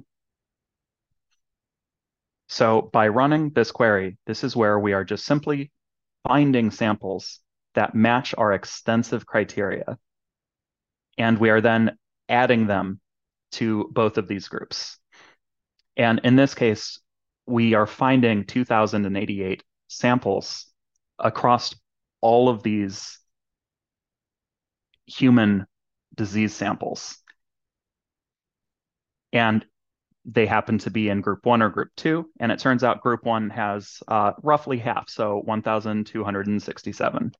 [2.46, 5.72] So by running this query, this is where we are just simply
[6.22, 7.40] finding samples
[7.74, 9.98] that match our extensive criteria.
[11.18, 13.00] And we are then adding them
[13.52, 15.00] to both of these groups.
[15.96, 17.00] And in this case,
[17.48, 20.66] we are finding 2,088 samples
[21.18, 21.74] across
[22.20, 23.18] all of these
[25.06, 25.66] human
[26.14, 27.18] disease samples.
[29.32, 29.64] And
[30.24, 32.28] they happen to be in group one or group two.
[32.38, 37.32] And it turns out group one has uh, roughly half, so 1,267.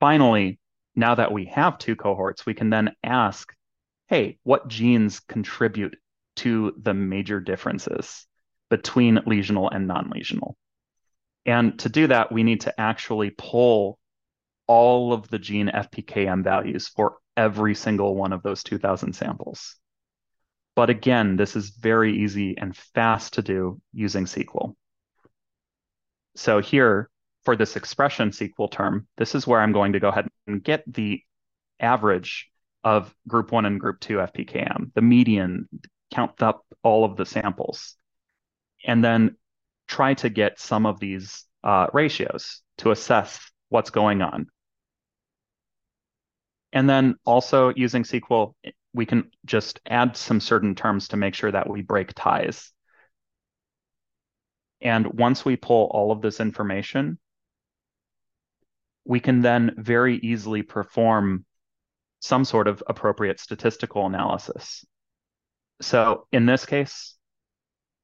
[0.00, 0.58] Finally,
[0.96, 3.54] now that we have two cohorts, we can then ask,
[4.08, 5.96] hey, what genes contribute
[6.36, 8.26] to the major differences
[8.70, 10.54] between lesional and non-lesional?
[11.44, 13.98] And to do that, we need to actually pull
[14.66, 19.76] all of the gene FPKM values for every single one of those 2000 samples.
[20.74, 24.74] But again, this is very easy and fast to do using SQL.
[26.36, 27.10] So here,
[27.44, 30.84] for this expression SQL term, this is where I'm going to go ahead and get
[30.86, 31.22] the
[31.80, 32.48] average
[32.84, 35.68] of group one and group two FPKM, the median,
[36.12, 37.96] count up all of the samples,
[38.84, 39.36] and then
[39.88, 44.46] try to get some of these uh, ratios to assess what's going on.
[46.72, 48.54] And then also using SQL,
[48.94, 52.72] we can just add some certain terms to make sure that we break ties.
[54.80, 57.18] And once we pull all of this information,
[59.04, 61.44] we can then very easily perform
[62.20, 64.84] some sort of appropriate statistical analysis.
[65.82, 67.16] So in this case,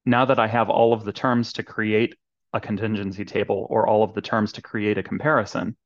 [0.05, 2.15] now that I have all of the terms to create
[2.53, 5.77] a contingency table or all of the terms to create a comparison,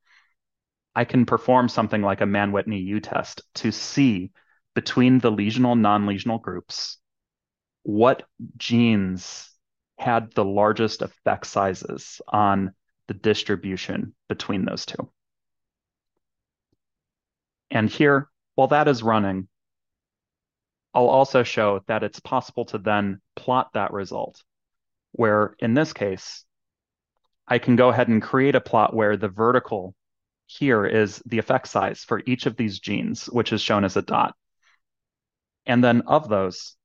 [0.95, 4.31] I can perform something like a Mann-Whitney U-test to see
[4.73, 6.97] between the lesional non-lesional groups
[7.83, 8.23] what
[8.57, 9.49] genes
[9.97, 12.73] had the largest effect sizes on
[13.07, 15.11] the distribution between those two.
[17.69, 19.47] And here, while that is running,
[20.93, 24.43] I'll also show that it's possible to then plot that result,
[25.11, 26.45] where in this case,
[27.47, 29.95] I can go ahead and create a plot where the vertical
[30.45, 34.01] here is the effect size for each of these genes, which is shown as a
[34.01, 34.35] dot.
[35.65, 36.75] And then of those,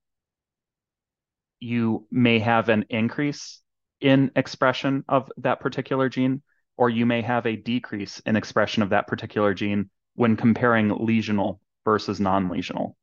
[1.60, 3.60] you may have an increase
[4.00, 6.42] in expression of that particular gene,
[6.76, 11.58] or you may have a decrease in expression of that particular gene when comparing lesional
[11.84, 12.94] versus non-lesional.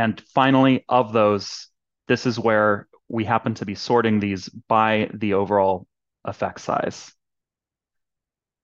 [0.00, 1.68] And finally, of those,
[2.08, 5.86] this is where we happen to be sorting these by the overall
[6.24, 7.12] effect size.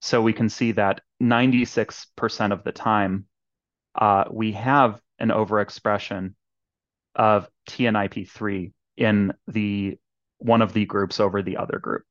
[0.00, 3.26] So we can see that 96% of the time,
[3.94, 6.32] uh, we have an overexpression
[7.14, 9.98] of TNIP3 in the
[10.38, 12.04] one of the groups over the other group.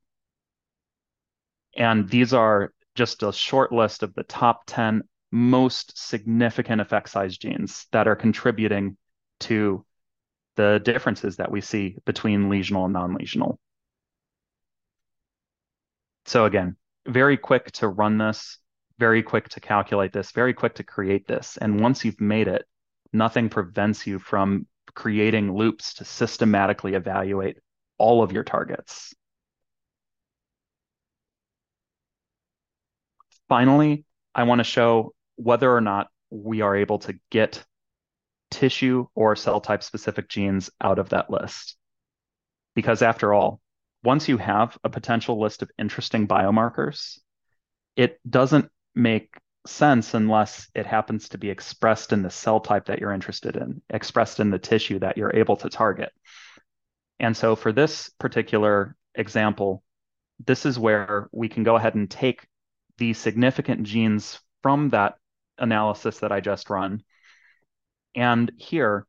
[1.75, 7.39] And these are just a short list of the top 10 most significant effect size
[7.39, 8.97] genes that are contributing
[9.41, 9.85] to
[10.55, 13.57] the differences that we see between lesional and non-lesional.
[16.25, 16.75] So again,
[17.07, 18.57] very quick to run this,
[18.97, 21.57] very quick to calculate this, very quick to create this.
[21.57, 22.65] And once you've made it,
[23.13, 27.57] nothing prevents you from creating loops to systematically evaluate
[27.97, 29.13] all of your targets.
[33.47, 37.63] Finally, I want to show whether or not we are able to get
[38.55, 41.75] tissue or cell type specific genes out of that list.
[42.73, 43.59] Because after all,
[44.03, 47.19] once you have a potential list of interesting biomarkers,
[47.97, 49.35] it doesn't make
[49.67, 53.81] sense unless it happens to be expressed in the cell type that you're interested in,
[53.89, 56.11] expressed in the tissue that you're able to target.
[57.19, 59.83] And so for this particular example,
[60.45, 62.47] this is where we can go ahead and take
[62.97, 65.15] the significant genes from that
[65.57, 67.03] analysis that I just run.
[68.15, 69.05] And here,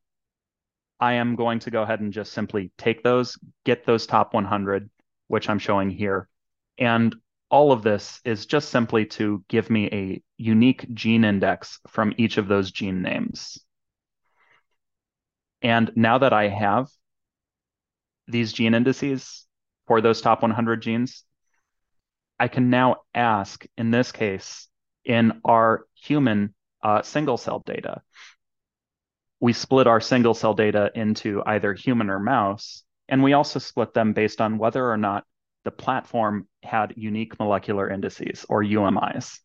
[0.99, 4.91] I am going to go ahead and just simply take those, get those top 100,
[5.29, 6.29] which I'm showing here.
[6.79, 7.15] And
[7.51, 12.39] all of this is just simply to give me a unique gene index from each
[12.39, 13.59] of those gene names.
[15.63, 16.89] And now that I have
[18.27, 19.47] these gene indices
[19.87, 21.25] for those top 100 genes,
[22.39, 24.69] I can now ask, in this case,
[25.05, 28.03] in our human uh, single cell data,
[29.41, 33.95] we split our single cell data into either human or mouse, and we also split
[33.95, 35.25] them based on whether or not
[35.65, 39.41] the platform had unique molecular indices or UMIs.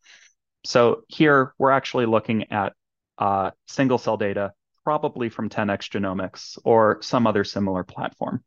[0.63, 2.73] So here we're actually looking at
[3.17, 8.43] uh, single cell data, probably from 10x Genomics or some other similar platform.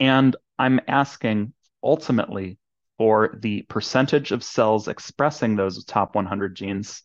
[0.00, 1.52] And I'm asking
[1.82, 2.58] ultimately
[2.98, 7.02] for the percentage of cells expressing those top 100 genes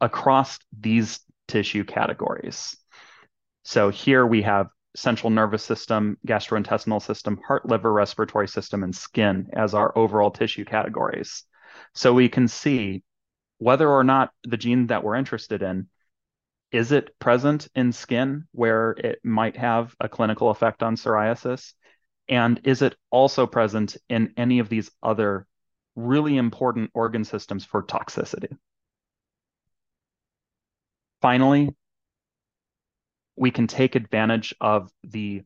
[0.00, 1.20] across these
[1.50, 2.76] tissue categories.
[3.64, 9.48] So here we have central nervous system, gastrointestinal system, heart, liver, respiratory system, and skin
[9.52, 11.44] as our overall tissue categories.
[11.94, 13.02] So we can see
[13.58, 15.88] whether or not the gene that we're interested in
[16.72, 21.72] is it present in skin where it might have a clinical effect on psoriasis
[22.28, 25.46] and is it also present in any of these other
[25.96, 28.56] really important organ systems for toxicity
[31.20, 31.74] finally
[33.36, 35.42] we can take advantage of the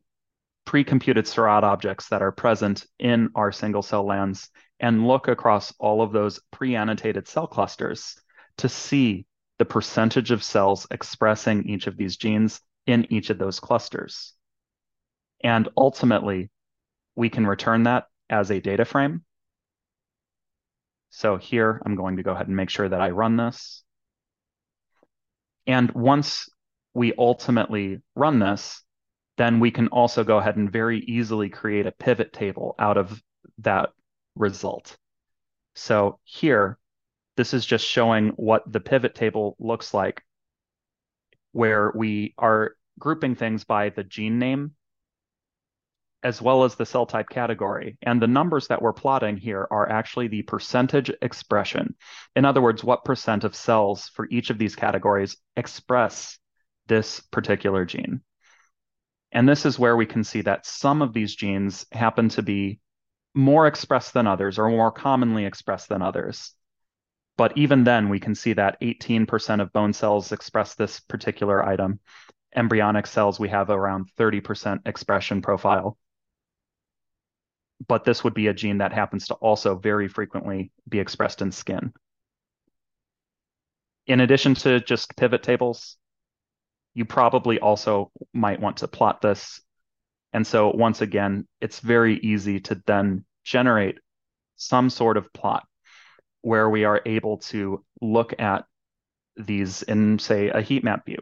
[0.65, 4.49] pre-computed Seurat objects that are present in our single cell lands
[4.79, 8.19] and look across all of those pre-annotated cell clusters
[8.57, 9.25] to see
[9.59, 14.33] the percentage of cells expressing each of these genes in each of those clusters.
[15.41, 16.49] And ultimately,
[17.15, 19.23] we can return that as a data frame.
[21.11, 23.84] So here, I'm going to go ahead and make sure that I run this.
[25.67, 26.49] And once
[26.93, 28.81] we ultimately run this,
[29.37, 33.21] then we can also go ahead and very easily create a pivot table out of
[33.59, 33.89] that
[34.35, 34.97] result.
[35.75, 36.77] So here,
[37.35, 40.23] this is just showing what the pivot table looks like,
[41.51, 44.71] where we are grouping things by the gene name
[46.25, 47.99] as well as the cell type category.
[48.01, 51.93] And the numbers that we're plotting here are actually the percentage expression.
[52.35, 56.39] In other words, what percent of cells for each of these categories express
[56.87, 58.21] this particular gene.
[59.31, 62.79] And this is where we can see that some of these genes happen to be
[63.35, 66.55] more expressed than others or more commonly expressed than others.
[67.37, 71.99] But even then, we can see that 18% of bone cells express this particular item.
[72.55, 75.99] Embryonic cells, we have around 30% expression profile.
[77.87, 81.51] But this would be a gene that happens to also very frequently be expressed in
[81.51, 81.93] skin.
[84.07, 85.97] In addition to just pivot tables,
[86.93, 89.61] you probably also might want to plot this.
[90.31, 93.97] And so once again, it's very easy to then generate
[94.55, 95.67] some sort of plot
[96.41, 98.65] where we are able to look at
[99.35, 101.17] these in, say, a heat map view.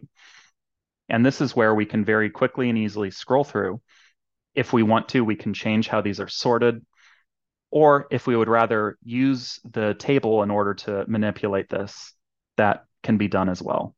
[1.09, 3.81] And this is where we can very quickly and easily scroll through.
[4.55, 6.85] If we want to, we can change how these are sorted.
[7.71, 12.13] Or if we would rather use the table in order to manipulate this,
[12.57, 13.95] that can be done as well.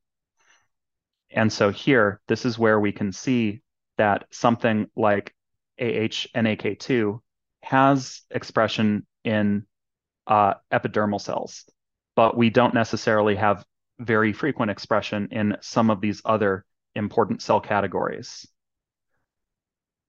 [1.30, 3.62] And so here, this is where we can see
[3.98, 5.34] that something like
[5.80, 7.20] AHNAK2
[7.62, 9.66] has expression in
[10.28, 11.66] uh, epidermal cells,
[12.16, 13.66] but we don't necessarily have
[14.00, 18.48] very frequent expression in some of these other important cell categories.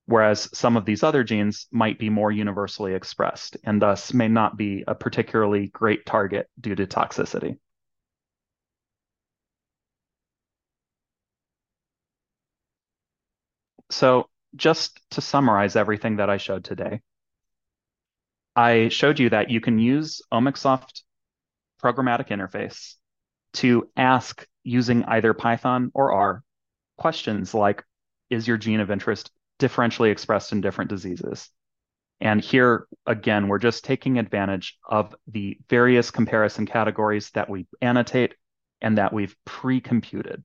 [0.06, 4.56] Whereas some of these other genes might be more universally expressed and thus may not
[4.56, 7.58] be a particularly great target due to toxicity.
[13.90, 17.00] So just to summarize everything that I showed today,
[18.54, 21.02] I showed you that you can use Omicsoft
[21.82, 22.94] programmatic interface
[23.54, 26.42] to ask using either Python or R
[26.96, 27.84] questions like,
[28.30, 31.50] is your gene of interest differentially expressed in different diseases?
[32.20, 38.34] And here, again, we're just taking advantage of the various comparison categories that we annotate
[38.80, 40.42] and that we've pre-computed.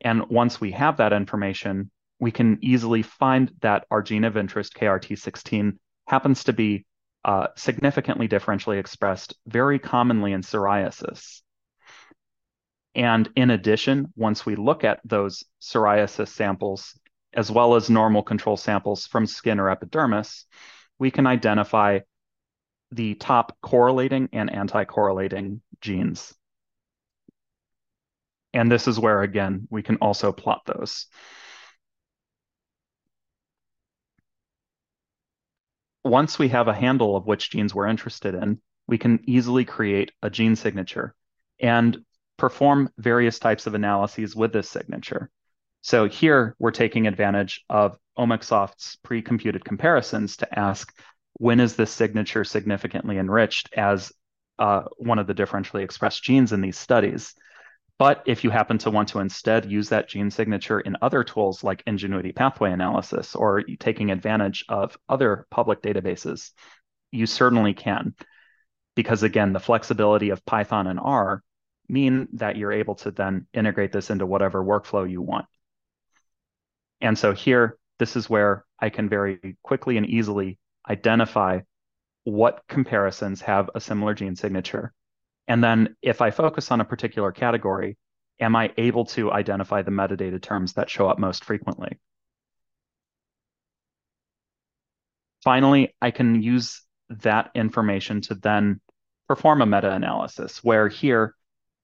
[0.00, 1.90] And once we have that information,
[2.20, 6.86] we can easily find that our gene of interest, KRT16, happens to be
[7.24, 11.42] uh, significantly differentially expressed very commonly in psoriasis.
[12.94, 16.98] And in addition, once we look at those psoriasis samples,
[17.34, 20.44] as well as normal control samples from skin or epidermis,
[20.98, 22.00] we can identify
[22.90, 26.34] the top correlating and anti-correlating genes.
[28.54, 31.06] And this is where, again, we can also plot those.
[36.08, 40.12] once we have a handle of which genes we're interested in, we can easily create
[40.22, 41.14] a gene signature
[41.60, 41.98] and
[42.36, 45.30] perform various types of analyses with this signature.
[45.88, 50.94] So here we're taking advantage of Omicsoft's pre-computed comparisons to ask,
[51.38, 54.12] when is this signature significantly enriched as
[54.58, 57.34] uh, one of the differentially expressed genes in these studies?
[57.98, 61.64] But if you happen to want to instead use that gene signature in other tools
[61.64, 66.50] like Ingenuity pathway analysis or taking advantage of other public databases,
[67.12, 68.14] you certainly can.
[68.94, 71.42] Because again, the flexibility of Python and R
[71.88, 75.46] mean that you're able to then integrate this into whatever workflow you want.
[77.00, 81.60] And so here, this is where I can very quickly and easily identify
[82.24, 84.92] what comparisons have a similar gene signature.
[85.46, 87.96] And then if I focus on a particular category,
[88.40, 91.98] am I able to identify the metadata terms that show up most frequently?
[95.42, 98.80] Finally, I can use that information to then
[99.28, 101.34] perform a meta-analysis, where here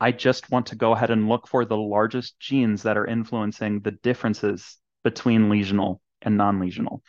[0.00, 3.80] I just want to go ahead and look for the largest genes that are influencing
[3.80, 7.00] the differences between lesional and non-lesional.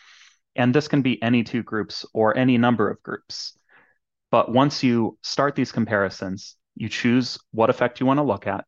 [0.56, 3.58] And this can be any two groups or any number of groups.
[4.32, 8.66] But once you start these comparisons, you choose what effect you want to look at.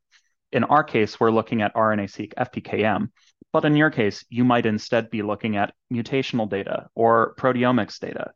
[0.52, 3.10] In our case, we're looking at RNA-seq FPKM,
[3.52, 8.32] but in your case, you might instead be looking at mutational data or proteomics data.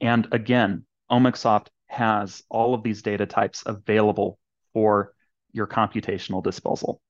[0.00, 4.38] And again, Omicsoft has all of these data types available
[4.72, 5.12] for
[5.52, 7.00] your computational disposal.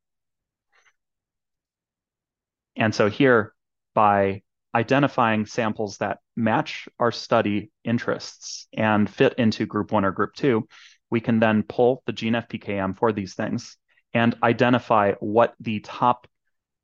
[2.76, 3.54] And so here,
[3.94, 4.42] by
[4.74, 10.66] identifying samples that match our study interests and fit into group one or group two,
[11.10, 13.76] we can then pull the gene FPKM for these things
[14.12, 16.26] and identify what the top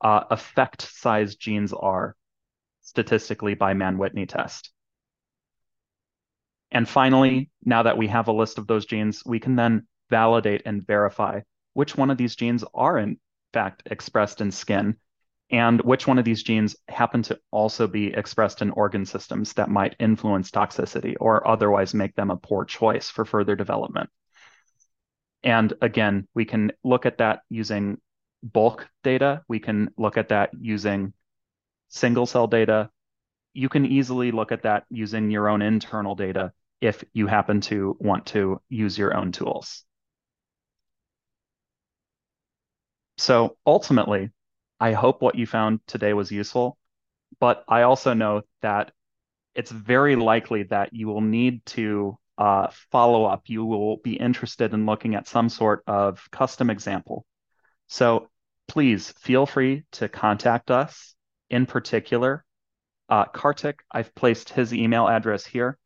[0.01, 2.17] uh, effect size genes are
[2.83, 4.71] statistically by Mann-Whitney test.
[6.71, 10.63] And finally, now that we have a list of those genes, we can then validate
[10.65, 11.41] and verify
[11.73, 13.19] which one of these genes are in
[13.53, 14.97] fact expressed in skin
[15.51, 19.69] and which one of these genes happen to also be expressed in organ systems that
[19.69, 24.09] might influence toxicity or otherwise make them a poor choice for further development.
[25.43, 27.99] And again, we can look at that using
[28.43, 29.43] bulk data.
[29.49, 31.15] We can look at that using
[31.89, 32.91] single cell data.
[33.53, 37.97] You can easily look at that using your own internal data if you happen to
[37.99, 39.85] want to use your own tools.
[43.19, 44.31] So ultimately,
[44.81, 46.79] I hope what you found today was useful,
[47.39, 48.93] but I also know that
[49.55, 53.43] it's very likely that you will need to uh, follow up.
[53.47, 57.27] You will be interested in looking at some sort of custom example.
[57.89, 58.31] So
[58.69, 61.15] please feel free to contact us.
[61.51, 62.45] In particular,
[63.09, 65.77] uh, Kartik, I've placed his email address here.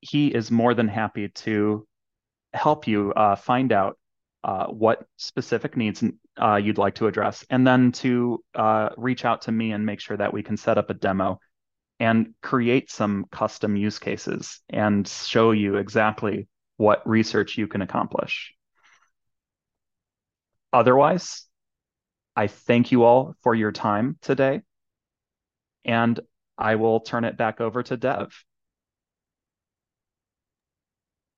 [0.00, 1.86] He is more than happy to
[2.54, 3.98] help you uh, find out
[4.42, 6.02] uh, what specific needs
[6.40, 10.00] uh, you'd like to address, and then to uh, reach out to me and make
[10.00, 11.38] sure that we can set up a demo
[12.00, 18.52] and create some custom use cases and show you exactly what research you can accomplish.
[20.72, 21.46] Otherwise,
[22.34, 24.62] I thank you all for your time today,
[25.84, 26.18] and
[26.58, 28.34] I will turn it back over to Dev.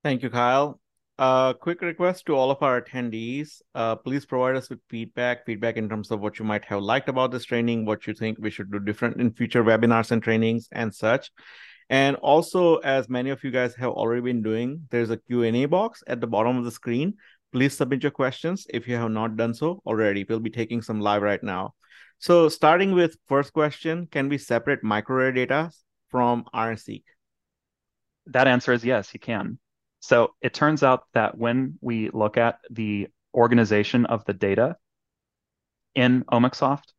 [0.03, 0.81] Thank you, Kyle.
[1.19, 3.63] Uh, quick request to all of our attendees.
[3.75, 7.09] Uh, please provide us with feedback, feedback in terms of what you might have liked
[7.09, 10.69] about this training, what you think we should do different in future webinars and trainings
[10.73, 11.31] and such.
[11.89, 16.03] And also, as many of you guys have already been doing, there's a Q&A box
[16.07, 17.15] at the bottom of the screen.
[17.53, 20.27] Please submit your questions if you have not done so already.
[20.29, 21.75] We'll be taking some live right now.
[22.19, 25.71] So starting with first question, can we separate microarray data
[26.11, 27.03] from RNA-seq?
[28.27, 29.59] That answer is yes, you can.
[30.07, 34.77] So it turns out that when we look at the organization of the data
[35.97, 36.93] in Omicsoft,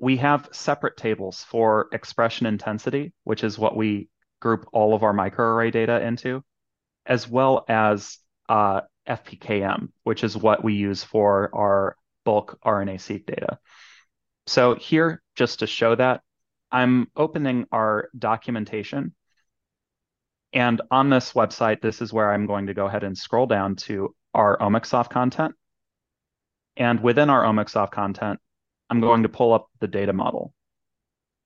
[0.00, 4.08] we have separate tables for expression intensity, which is what we
[4.40, 6.42] group all of our microarray data into,
[7.06, 8.18] as well as
[8.48, 13.60] uh, FPKM, which is what we use for our bulk RNA-seq data.
[14.48, 16.22] So here, just to show that,
[16.72, 19.14] I'm opening our documentation
[20.54, 23.74] and on this website, this is where I'm going to go ahead and scroll down
[23.76, 25.56] to our Omicsoft content.
[26.76, 28.38] And within our Omicsoft content,
[28.88, 30.52] I'm going to pull up the data model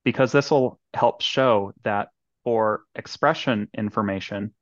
[0.05, 2.09] because this will help show that
[2.45, 4.55] for expression information,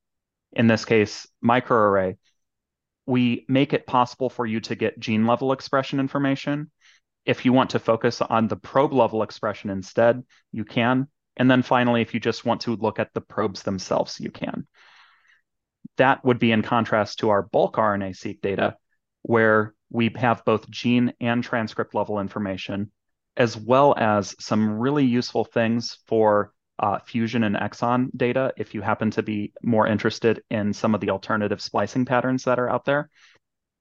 [0.52, 2.16] in this case, microarray,
[3.04, 6.70] we make it possible for you to get gene level expression information.
[7.24, 10.22] If you want to focus on the probe level expression instead,
[10.52, 11.08] you can.
[11.36, 14.66] And then finally, if you just want to look at the probes themselves, you can.
[15.96, 18.76] That would be in contrast to our bulk RNA-seq data,
[19.22, 22.90] where we have both gene and transcript level information,
[23.36, 28.82] as well as some really useful things for uh, fusion and exon data if you
[28.82, 32.84] happen to be more interested in some of the alternative splicing patterns that are out
[32.84, 33.08] there.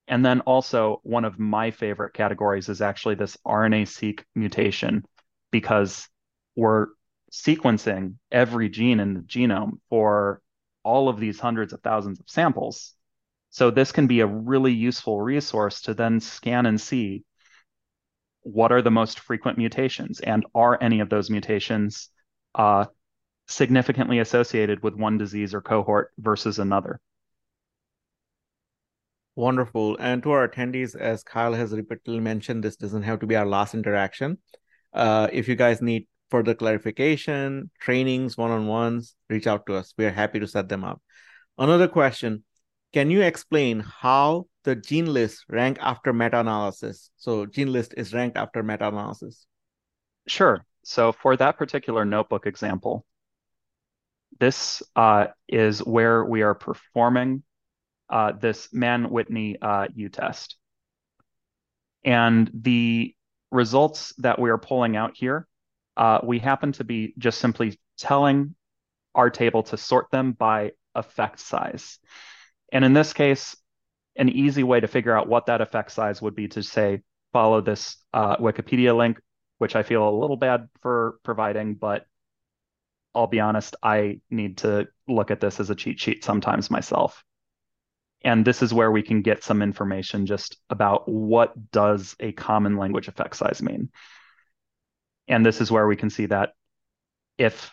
[0.08, 5.04] And then also one of my favorite categories is actually this RNA-seq mutation
[5.52, 6.08] because
[6.56, 6.88] we're
[7.36, 10.42] sequencing every gene in the genome for
[10.84, 12.94] all of these hundreds of thousands of samples.
[13.50, 17.24] So this can be a really useful resource to then scan and see
[18.44, 22.10] what are the most frequent mutations and are any of those mutations
[22.54, 22.86] uh,
[23.48, 27.00] significantly associated with one disease or cohort versus another.
[29.36, 29.98] Wonderful.
[30.00, 33.46] And to our attendees, as Kyle has repeatedly mentioned, this doesn't have to be our
[33.46, 34.38] last interaction.
[34.94, 39.94] Uh, if you guys need further clarification, trainings, one on ones, reach out to us.
[39.98, 41.02] We are happy to set them up.
[41.58, 42.44] Another question
[42.94, 47.10] Can you explain how the gene list rank after meta analysis?
[47.18, 49.46] So, gene list is ranked after meta analysis.
[50.28, 50.66] Sure.
[50.84, 53.06] So, for that particular notebook example,
[54.40, 57.44] this uh, is where we are performing
[58.10, 60.58] uh, this Mann-Whitney uh, U-test.
[62.04, 63.16] And the
[63.52, 65.48] results that we are pulling out here,
[65.98, 68.56] uh, we happen to be just simply telling
[69.14, 72.00] our table to sort them by effect size.
[72.72, 73.56] And in this case,
[74.16, 77.02] an easy way to figure out what that effect size would be to say,
[77.34, 79.20] follow this uh, Wikipedia link,
[79.58, 82.06] which I feel a little bad for providing, but
[83.14, 87.24] I'll be honest, I need to look at this as a cheat sheet sometimes myself.
[88.24, 92.76] And this is where we can get some information just about what does a common
[92.76, 93.90] language effect size mean.
[95.28, 96.54] And this is where we can see that
[97.38, 97.72] if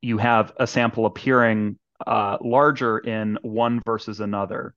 [0.00, 4.74] you have a sample appearing uh, larger in one versus another,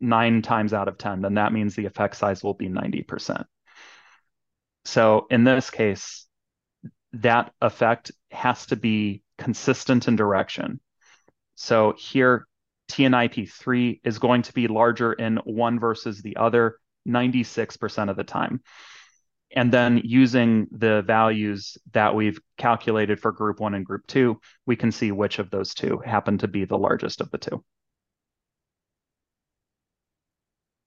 [0.00, 3.44] nine times out of 10, then that means the effect size will be 90%.
[4.84, 6.26] So in this case,
[7.12, 10.80] that effect has to be consistent in direction.
[11.54, 12.46] So here,
[12.90, 18.62] TNIP3 is going to be larger in one versus the other 96% of the time.
[19.56, 24.76] And then using the values that we've calculated for group one and group two, we
[24.76, 27.64] can see which of those two happen to be the largest of the two.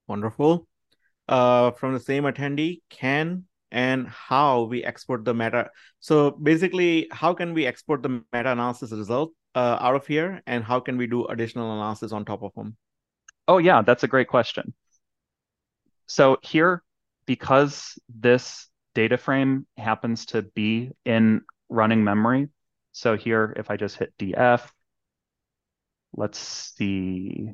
[0.07, 0.68] Wonderful.
[1.28, 5.70] Uh, from the same attendee, can and how we export the meta.
[5.99, 10.64] So basically, how can we export the meta analysis result uh, out of here, and
[10.64, 12.78] how can we do additional analysis on top of them?
[13.47, 14.74] Oh yeah, that's a great question.
[16.05, 16.84] So here,
[17.26, 22.49] because this data frame happens to be in running memory,
[22.93, 24.61] so here, if I just hit DF,
[26.15, 27.49] let's see.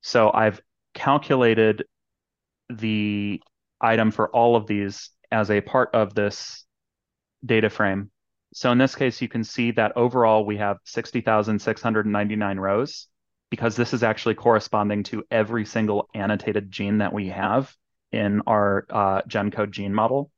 [0.00, 0.60] So I've
[0.92, 1.84] calculated
[2.68, 3.40] the
[3.80, 6.64] item for all of these as a part of this
[7.44, 8.10] data frame.
[8.52, 13.08] So in this case, you can see that overall we have 60,699 rows
[13.52, 17.70] because this is actually corresponding to every single annotated gene that we have
[18.10, 20.30] in our uh, GenCode gene model.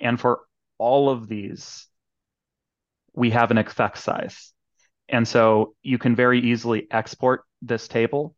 [0.00, 0.40] And for
[0.76, 1.86] all of these,
[3.14, 4.52] we have an effect size.
[5.08, 8.36] And so you can very easily export this table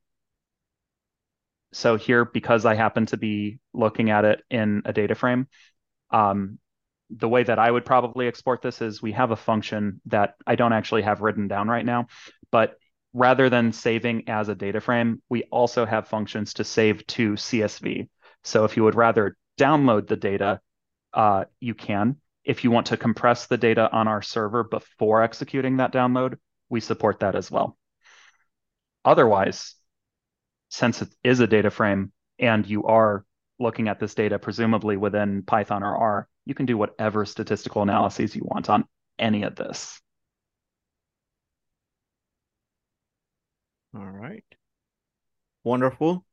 [1.73, 5.49] so here, because I happen to be looking at it in a data frame,
[6.12, 6.61] um,
[7.11, 10.55] the way that I would probably export this is we have a function that I
[10.55, 12.07] don't actually have written down right now,
[12.53, 12.77] but
[13.15, 18.09] rather than saving as a data frame, we also have functions to save to CSV.
[18.43, 20.61] So if you would rather download the data,
[21.15, 22.17] uh, you can.
[22.45, 26.37] If you want to compress the data on our server before executing that download,
[26.69, 27.79] we support that as well.
[29.05, 29.77] Otherwise,
[30.69, 33.25] since it is a data frame and you are
[33.61, 38.35] looking at this data presumably within Python or R, you can do whatever statistical analyses
[38.35, 38.85] you want on
[39.19, 40.01] any of this.
[43.95, 44.45] All right.
[45.62, 46.24] Wonderful.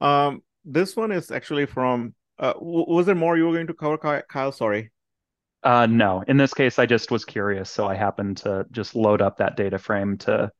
[0.00, 4.24] Um, this one is actually from, uh, was there more you were going to cover,
[4.28, 4.52] Kyle?
[4.52, 4.90] Sorry.
[5.62, 7.70] Uh, no, in this case, I just was curious.
[7.70, 10.50] So I happened to just load up that data frame to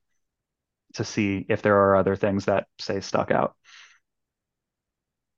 [0.94, 3.54] to see if there are other things that say stuck out.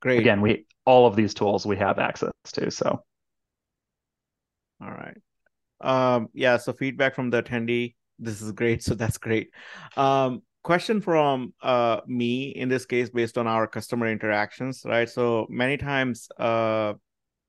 [0.00, 0.18] Great.
[0.18, 2.70] Again, we all of these tools we have access to.
[2.70, 3.04] So
[4.82, 5.18] all right.
[5.80, 7.94] Um, yeah, so feedback from the attendee.
[8.18, 8.82] This is great.
[8.82, 9.50] So that's great.
[9.96, 15.08] Um, question from uh, me in this case based on our customer interactions, right?
[15.08, 16.94] So many times uh,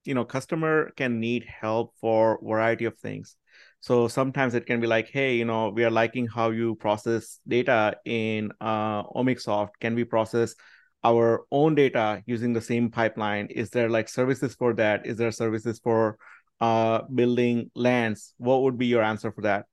[0.06, 3.36] you know, customer can need help for variety of things.
[3.80, 7.40] So sometimes it can be like, hey, you know, we are liking how you process
[7.48, 9.70] data in uh, Omicsoft.
[9.80, 10.56] Can we process
[11.04, 13.48] our own data using the same pipeline?
[13.48, 15.06] Is there like services for that?
[15.06, 16.18] Is there services for
[16.62, 18.34] uh, building lands?
[18.38, 19.66] What would be your answer for that?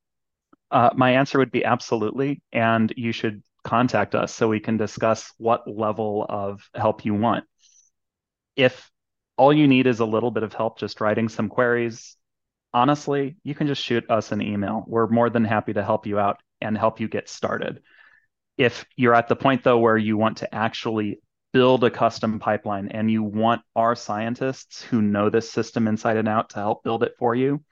[0.70, 2.42] Uh, my answer would be absolutely.
[2.52, 7.44] And you should contact us so we can discuss what level of help you want.
[8.56, 8.90] If
[9.36, 12.16] all you need is a little bit of help just writing some queries,
[12.72, 14.84] honestly, you can just shoot us an email.
[14.86, 17.82] We're more than happy to help you out and help you get started.
[18.58, 21.20] If you're at the point, though, where you want to actually
[21.52, 26.28] build a custom pipeline and you want our scientists who know this system inside and
[26.28, 27.64] out to help build it for you,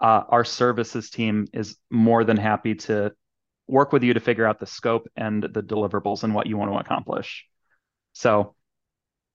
[0.00, 3.12] uh, our services team is more than happy to
[3.66, 6.72] work with you to figure out the scope and the deliverables and what you want
[6.72, 7.46] to accomplish.
[8.12, 8.54] So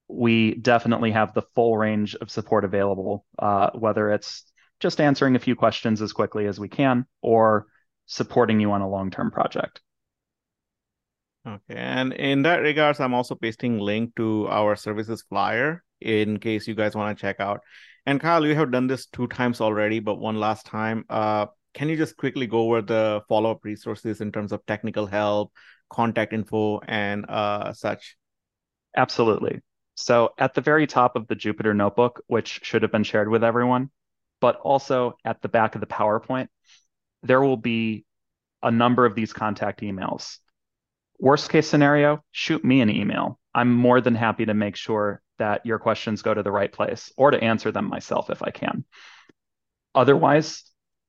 [0.08, 4.44] we definitely have the full range of support available, uh, whether it's
[4.80, 7.68] just answering a few questions as quickly as we can or
[8.06, 9.82] supporting you on a long-term project.
[11.48, 16.68] Okay, and in that regards, I'm also pasting link to our services flyer in case
[16.68, 17.62] you guys want to check out.
[18.06, 21.06] And Kyle, you have done this two times already, but one last time.
[21.10, 25.52] Uh, can you just quickly go over the follow-up resources in terms of technical help,
[25.90, 28.16] contact info, and uh, such?
[28.96, 29.62] Absolutely.
[29.96, 33.44] So at the very top of the Jupyter notebook, which should have been shared with
[33.44, 33.90] everyone,
[34.40, 36.48] but also at the back of the PowerPoint,
[37.24, 38.06] there will be
[38.62, 40.38] a number of these contact emails.
[41.20, 43.40] Worst case scenario, shoot me an email.
[43.54, 47.12] I'm more than happy to make sure that your questions go to the right place
[47.18, 48.86] or to answer them myself if I can.
[49.94, 50.64] Otherwise,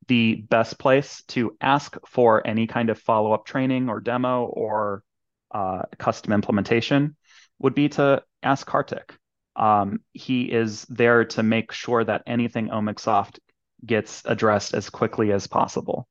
[0.09, 5.03] the best place to ask for any kind of follow up training or demo or
[5.51, 7.17] uh, custom implementation
[7.59, 9.17] would be to ask Kartik.
[9.57, 13.39] Um, he is there to make sure that anything Omicsoft
[13.85, 16.07] gets addressed as quickly as possible.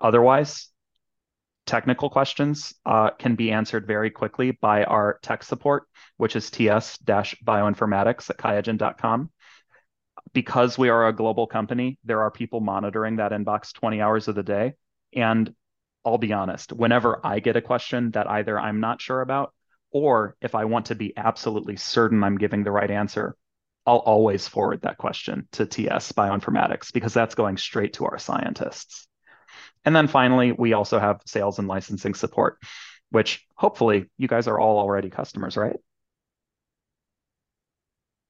[0.00, 0.69] Otherwise,
[1.66, 5.84] technical questions uh, can be answered very quickly by our tech support,
[6.16, 9.30] which is ts-bioinformatics at qiagen.com
[10.32, 14.34] because we are a global company, there are people monitoring that inbox 20 hours of
[14.34, 14.74] the day.
[15.14, 15.52] And
[16.04, 19.52] I'll be honest, whenever I get a question that either I'm not sure about,
[19.90, 23.36] or if I want to be absolutely certain I'm giving the right answer,
[23.86, 29.08] I'll always forward that question to TS Bioinformatics because that's going straight to our scientists.
[29.84, 32.58] And then finally, we also have sales and licensing support,
[33.10, 35.76] which hopefully you guys are all already customers, right?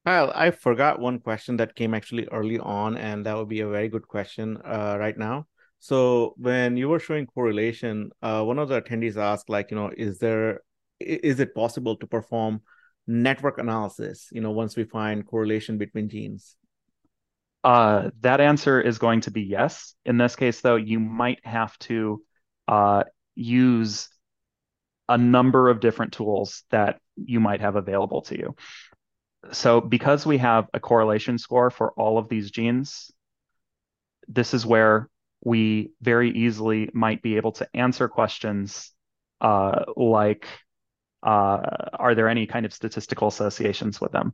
[0.05, 3.67] Kyle, I forgot one question that came actually early on, and that would be a
[3.67, 5.45] very good question uh, right now.
[5.79, 9.91] So when you were showing correlation, uh, one of the attendees asked, like, you know,
[9.95, 10.61] is there
[10.99, 12.61] is it possible to perform
[13.07, 14.29] network analysis?
[14.31, 16.55] You know, once we find correlation between genes.
[17.63, 19.93] Uh, that answer is going to be yes.
[20.05, 22.23] In this case, though, you might have to
[22.67, 23.03] uh,
[23.35, 24.09] use
[25.07, 28.55] a number of different tools that you might have available to you
[29.51, 33.11] so because we have a correlation score for all of these genes,
[34.27, 35.09] this is where
[35.43, 38.91] we very easily might be able to answer questions
[39.41, 40.47] uh, like,
[41.23, 41.61] uh,
[41.93, 44.33] are there any kind of statistical associations with them?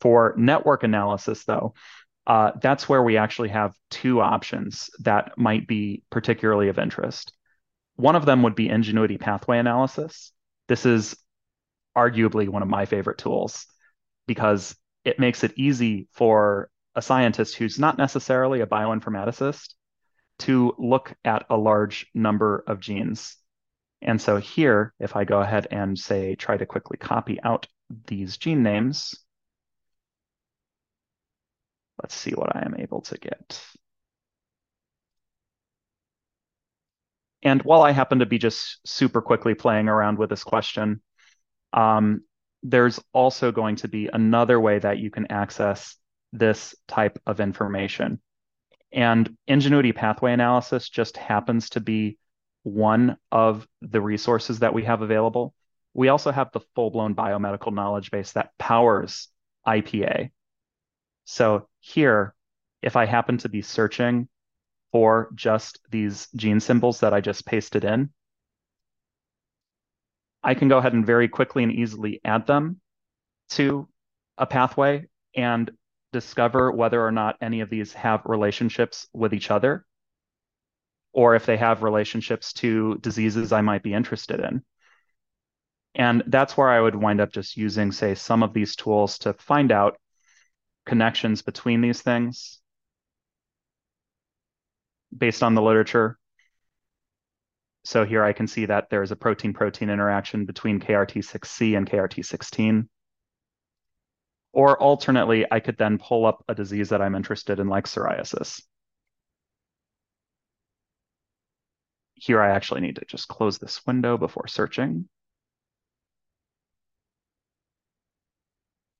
[0.00, 1.74] For network analysis, though,
[2.26, 7.32] uh, that's where we actually have two options that might be particularly of interest.
[7.96, 10.32] One of them would be ingenuity pathway analysis.
[10.68, 11.16] This is
[11.96, 13.66] arguably one of my favorite tools
[14.26, 19.74] because it makes it easy for a scientist who's not necessarily a bioinformaticist
[20.40, 23.36] to look at a large number of genes.
[24.00, 27.66] And so here, if I go ahead and say, try to quickly copy out
[28.06, 29.14] these gene names,
[32.02, 33.60] let's see what I am able to get.
[37.42, 41.02] And while I happen to be just super quickly playing around with this question,
[41.74, 42.22] um,
[42.62, 45.96] there's also going to be another way that you can access
[46.32, 48.20] this type of information.
[48.90, 52.16] And Ingenuity Pathway Analysis just happens to be
[52.62, 55.54] one of the resources that we have available.
[55.92, 59.28] We also have the full blown biomedical knowledge base that powers
[59.66, 60.30] IPA.
[61.24, 62.34] So here,
[62.82, 64.28] if I happen to be searching
[64.92, 68.10] for just these gene symbols that I just pasted in,
[70.42, 72.80] I can go ahead and very quickly and easily add them
[73.50, 73.88] to
[74.36, 75.70] a pathway and
[76.12, 79.84] discover whether or not any of these have relationships with each other
[81.12, 84.62] or if they have relationships to diseases I might be interested in.
[85.94, 89.32] And that's where I would wind up just using, say, some of these tools to
[89.32, 89.96] find out
[90.86, 92.60] connections between these things
[95.16, 96.18] based on the literature
[97.84, 102.88] so here I can see that there's a protein-protein interaction between KRT6C and KRT16.
[104.52, 108.62] Or alternately, I could then pull up a disease that I'm interested in, like psoriasis.
[112.24, 115.08] here I actually need to just close this window before searching.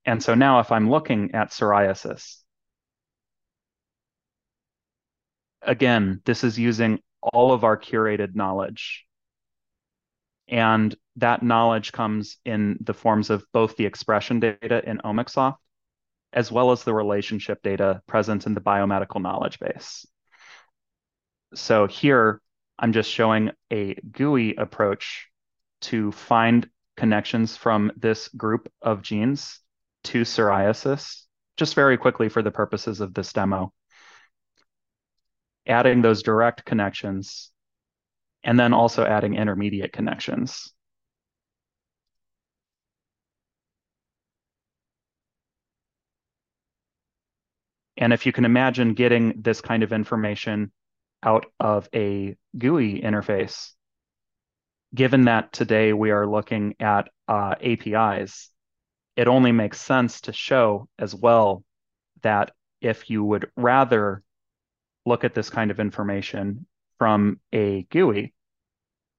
[0.04, 2.38] And so now if I'm looking at psoriasis,
[5.62, 9.06] again, this is using all of our curated knowledge.
[10.46, 15.56] And that knowledge comes in the forms of both the expression data in Omicsoft,
[16.34, 20.06] as well as the relationship data present in the biomedical knowledge base.
[21.54, 22.42] So here,
[22.78, 25.28] I'm just showing a GUI approach
[25.82, 29.60] to find connections from this group of genes
[30.04, 31.22] to psoriasis,
[31.56, 33.72] just very quickly for the purposes of this demo.
[35.66, 37.50] Adding those direct connections,
[38.42, 40.72] and then also adding intermediate connections.
[47.96, 50.72] And if you can imagine getting this kind of information
[51.22, 53.72] out of a GUI interface,
[54.94, 58.50] given that today we are looking at uh, APIs,
[59.16, 61.64] it only makes sense to show as well
[62.22, 64.22] that if you would rather
[65.06, 66.66] look at this kind of information
[66.98, 68.34] from a GUI,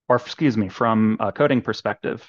[0.09, 2.27] or excuse me, from a coding perspective,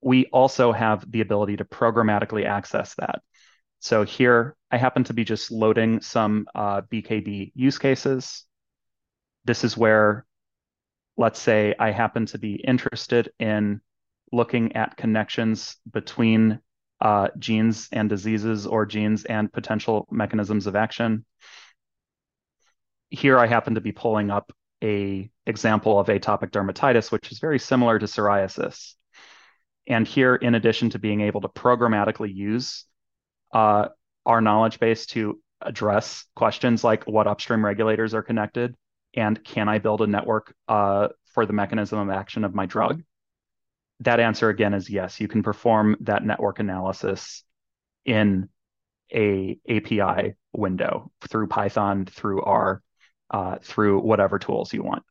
[0.00, 3.20] we also have the ability to programmatically access that.
[3.80, 8.44] So here I happen to be just loading some uh, BKB use cases.
[9.44, 10.26] This is where,
[11.16, 13.80] let's say I happen to be interested in
[14.32, 16.60] looking at connections between
[17.00, 21.24] uh, genes and diseases or genes and potential mechanisms of action.
[23.10, 24.52] Here I happen to be pulling up
[24.82, 28.94] a example of atopic dermatitis, which is very similar to psoriasis.
[29.86, 32.84] And here, in addition to being able to programmatically use
[33.54, 33.88] uh,
[34.26, 38.74] our knowledge base to address questions like what upstream regulators are connected
[39.14, 43.02] and can I build a network uh, for the mechanism of action of my drug?
[44.00, 45.20] That answer again is yes.
[45.20, 47.42] You can perform that network analysis
[48.04, 48.48] in
[49.12, 52.82] a API window through Python, through R,
[53.30, 55.02] uh, through whatever tools you want.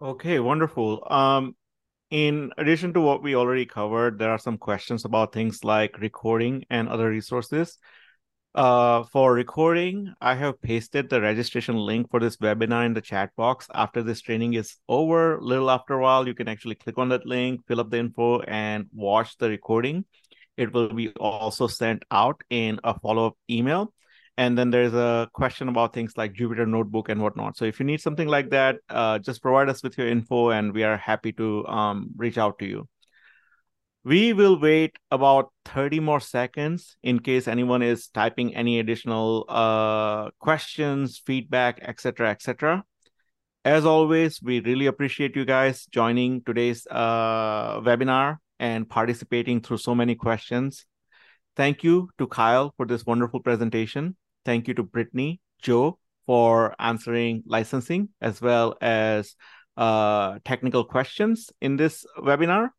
[0.00, 1.04] Okay, wonderful.
[1.10, 1.56] Um,
[2.10, 6.64] in addition to what we already covered, there are some questions about things like recording
[6.70, 7.78] and other resources.
[8.54, 13.30] Uh, for recording, I have pasted the registration link for this webinar in the chat
[13.36, 13.68] box.
[13.74, 17.26] After this training is over, little after a while, you can actually click on that
[17.26, 20.04] link, fill up the info, and watch the recording.
[20.56, 23.92] It will be also sent out in a follow up email
[24.38, 27.84] and then there's a question about things like jupyter notebook and whatnot so if you
[27.84, 31.32] need something like that uh, just provide us with your info and we are happy
[31.32, 32.88] to um, reach out to you
[34.04, 40.30] we will wait about 30 more seconds in case anyone is typing any additional uh,
[40.38, 42.84] questions feedback etc etc
[43.64, 49.94] as always we really appreciate you guys joining today's uh, webinar and participating through so
[49.94, 50.86] many questions.
[51.56, 54.16] Thank you to kyle for this wonderful presentation.
[54.44, 59.34] Thank you to Brittany, Joe for answering licensing as well as
[59.76, 62.70] uh, technical questions in this webinar.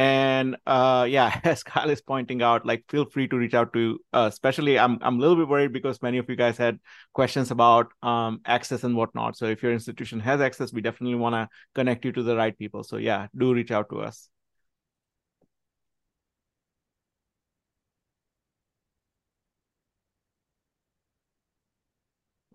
[0.00, 3.98] And uh, yeah, as Kyle is pointing out, like feel free to reach out to.
[4.14, 6.78] Uh, especially, I'm I'm a little bit worried because many of you guys had
[7.12, 9.36] questions about um, access and whatnot.
[9.36, 12.56] So if your institution has access, we definitely want to connect you to the right
[12.56, 12.82] people.
[12.82, 14.30] So yeah, do reach out to us.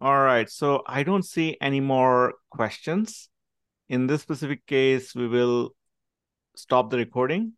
[0.02, 3.30] All right, so I don't see any more questions.
[3.90, 5.76] In this specific case, we will
[6.56, 7.54] stop the recording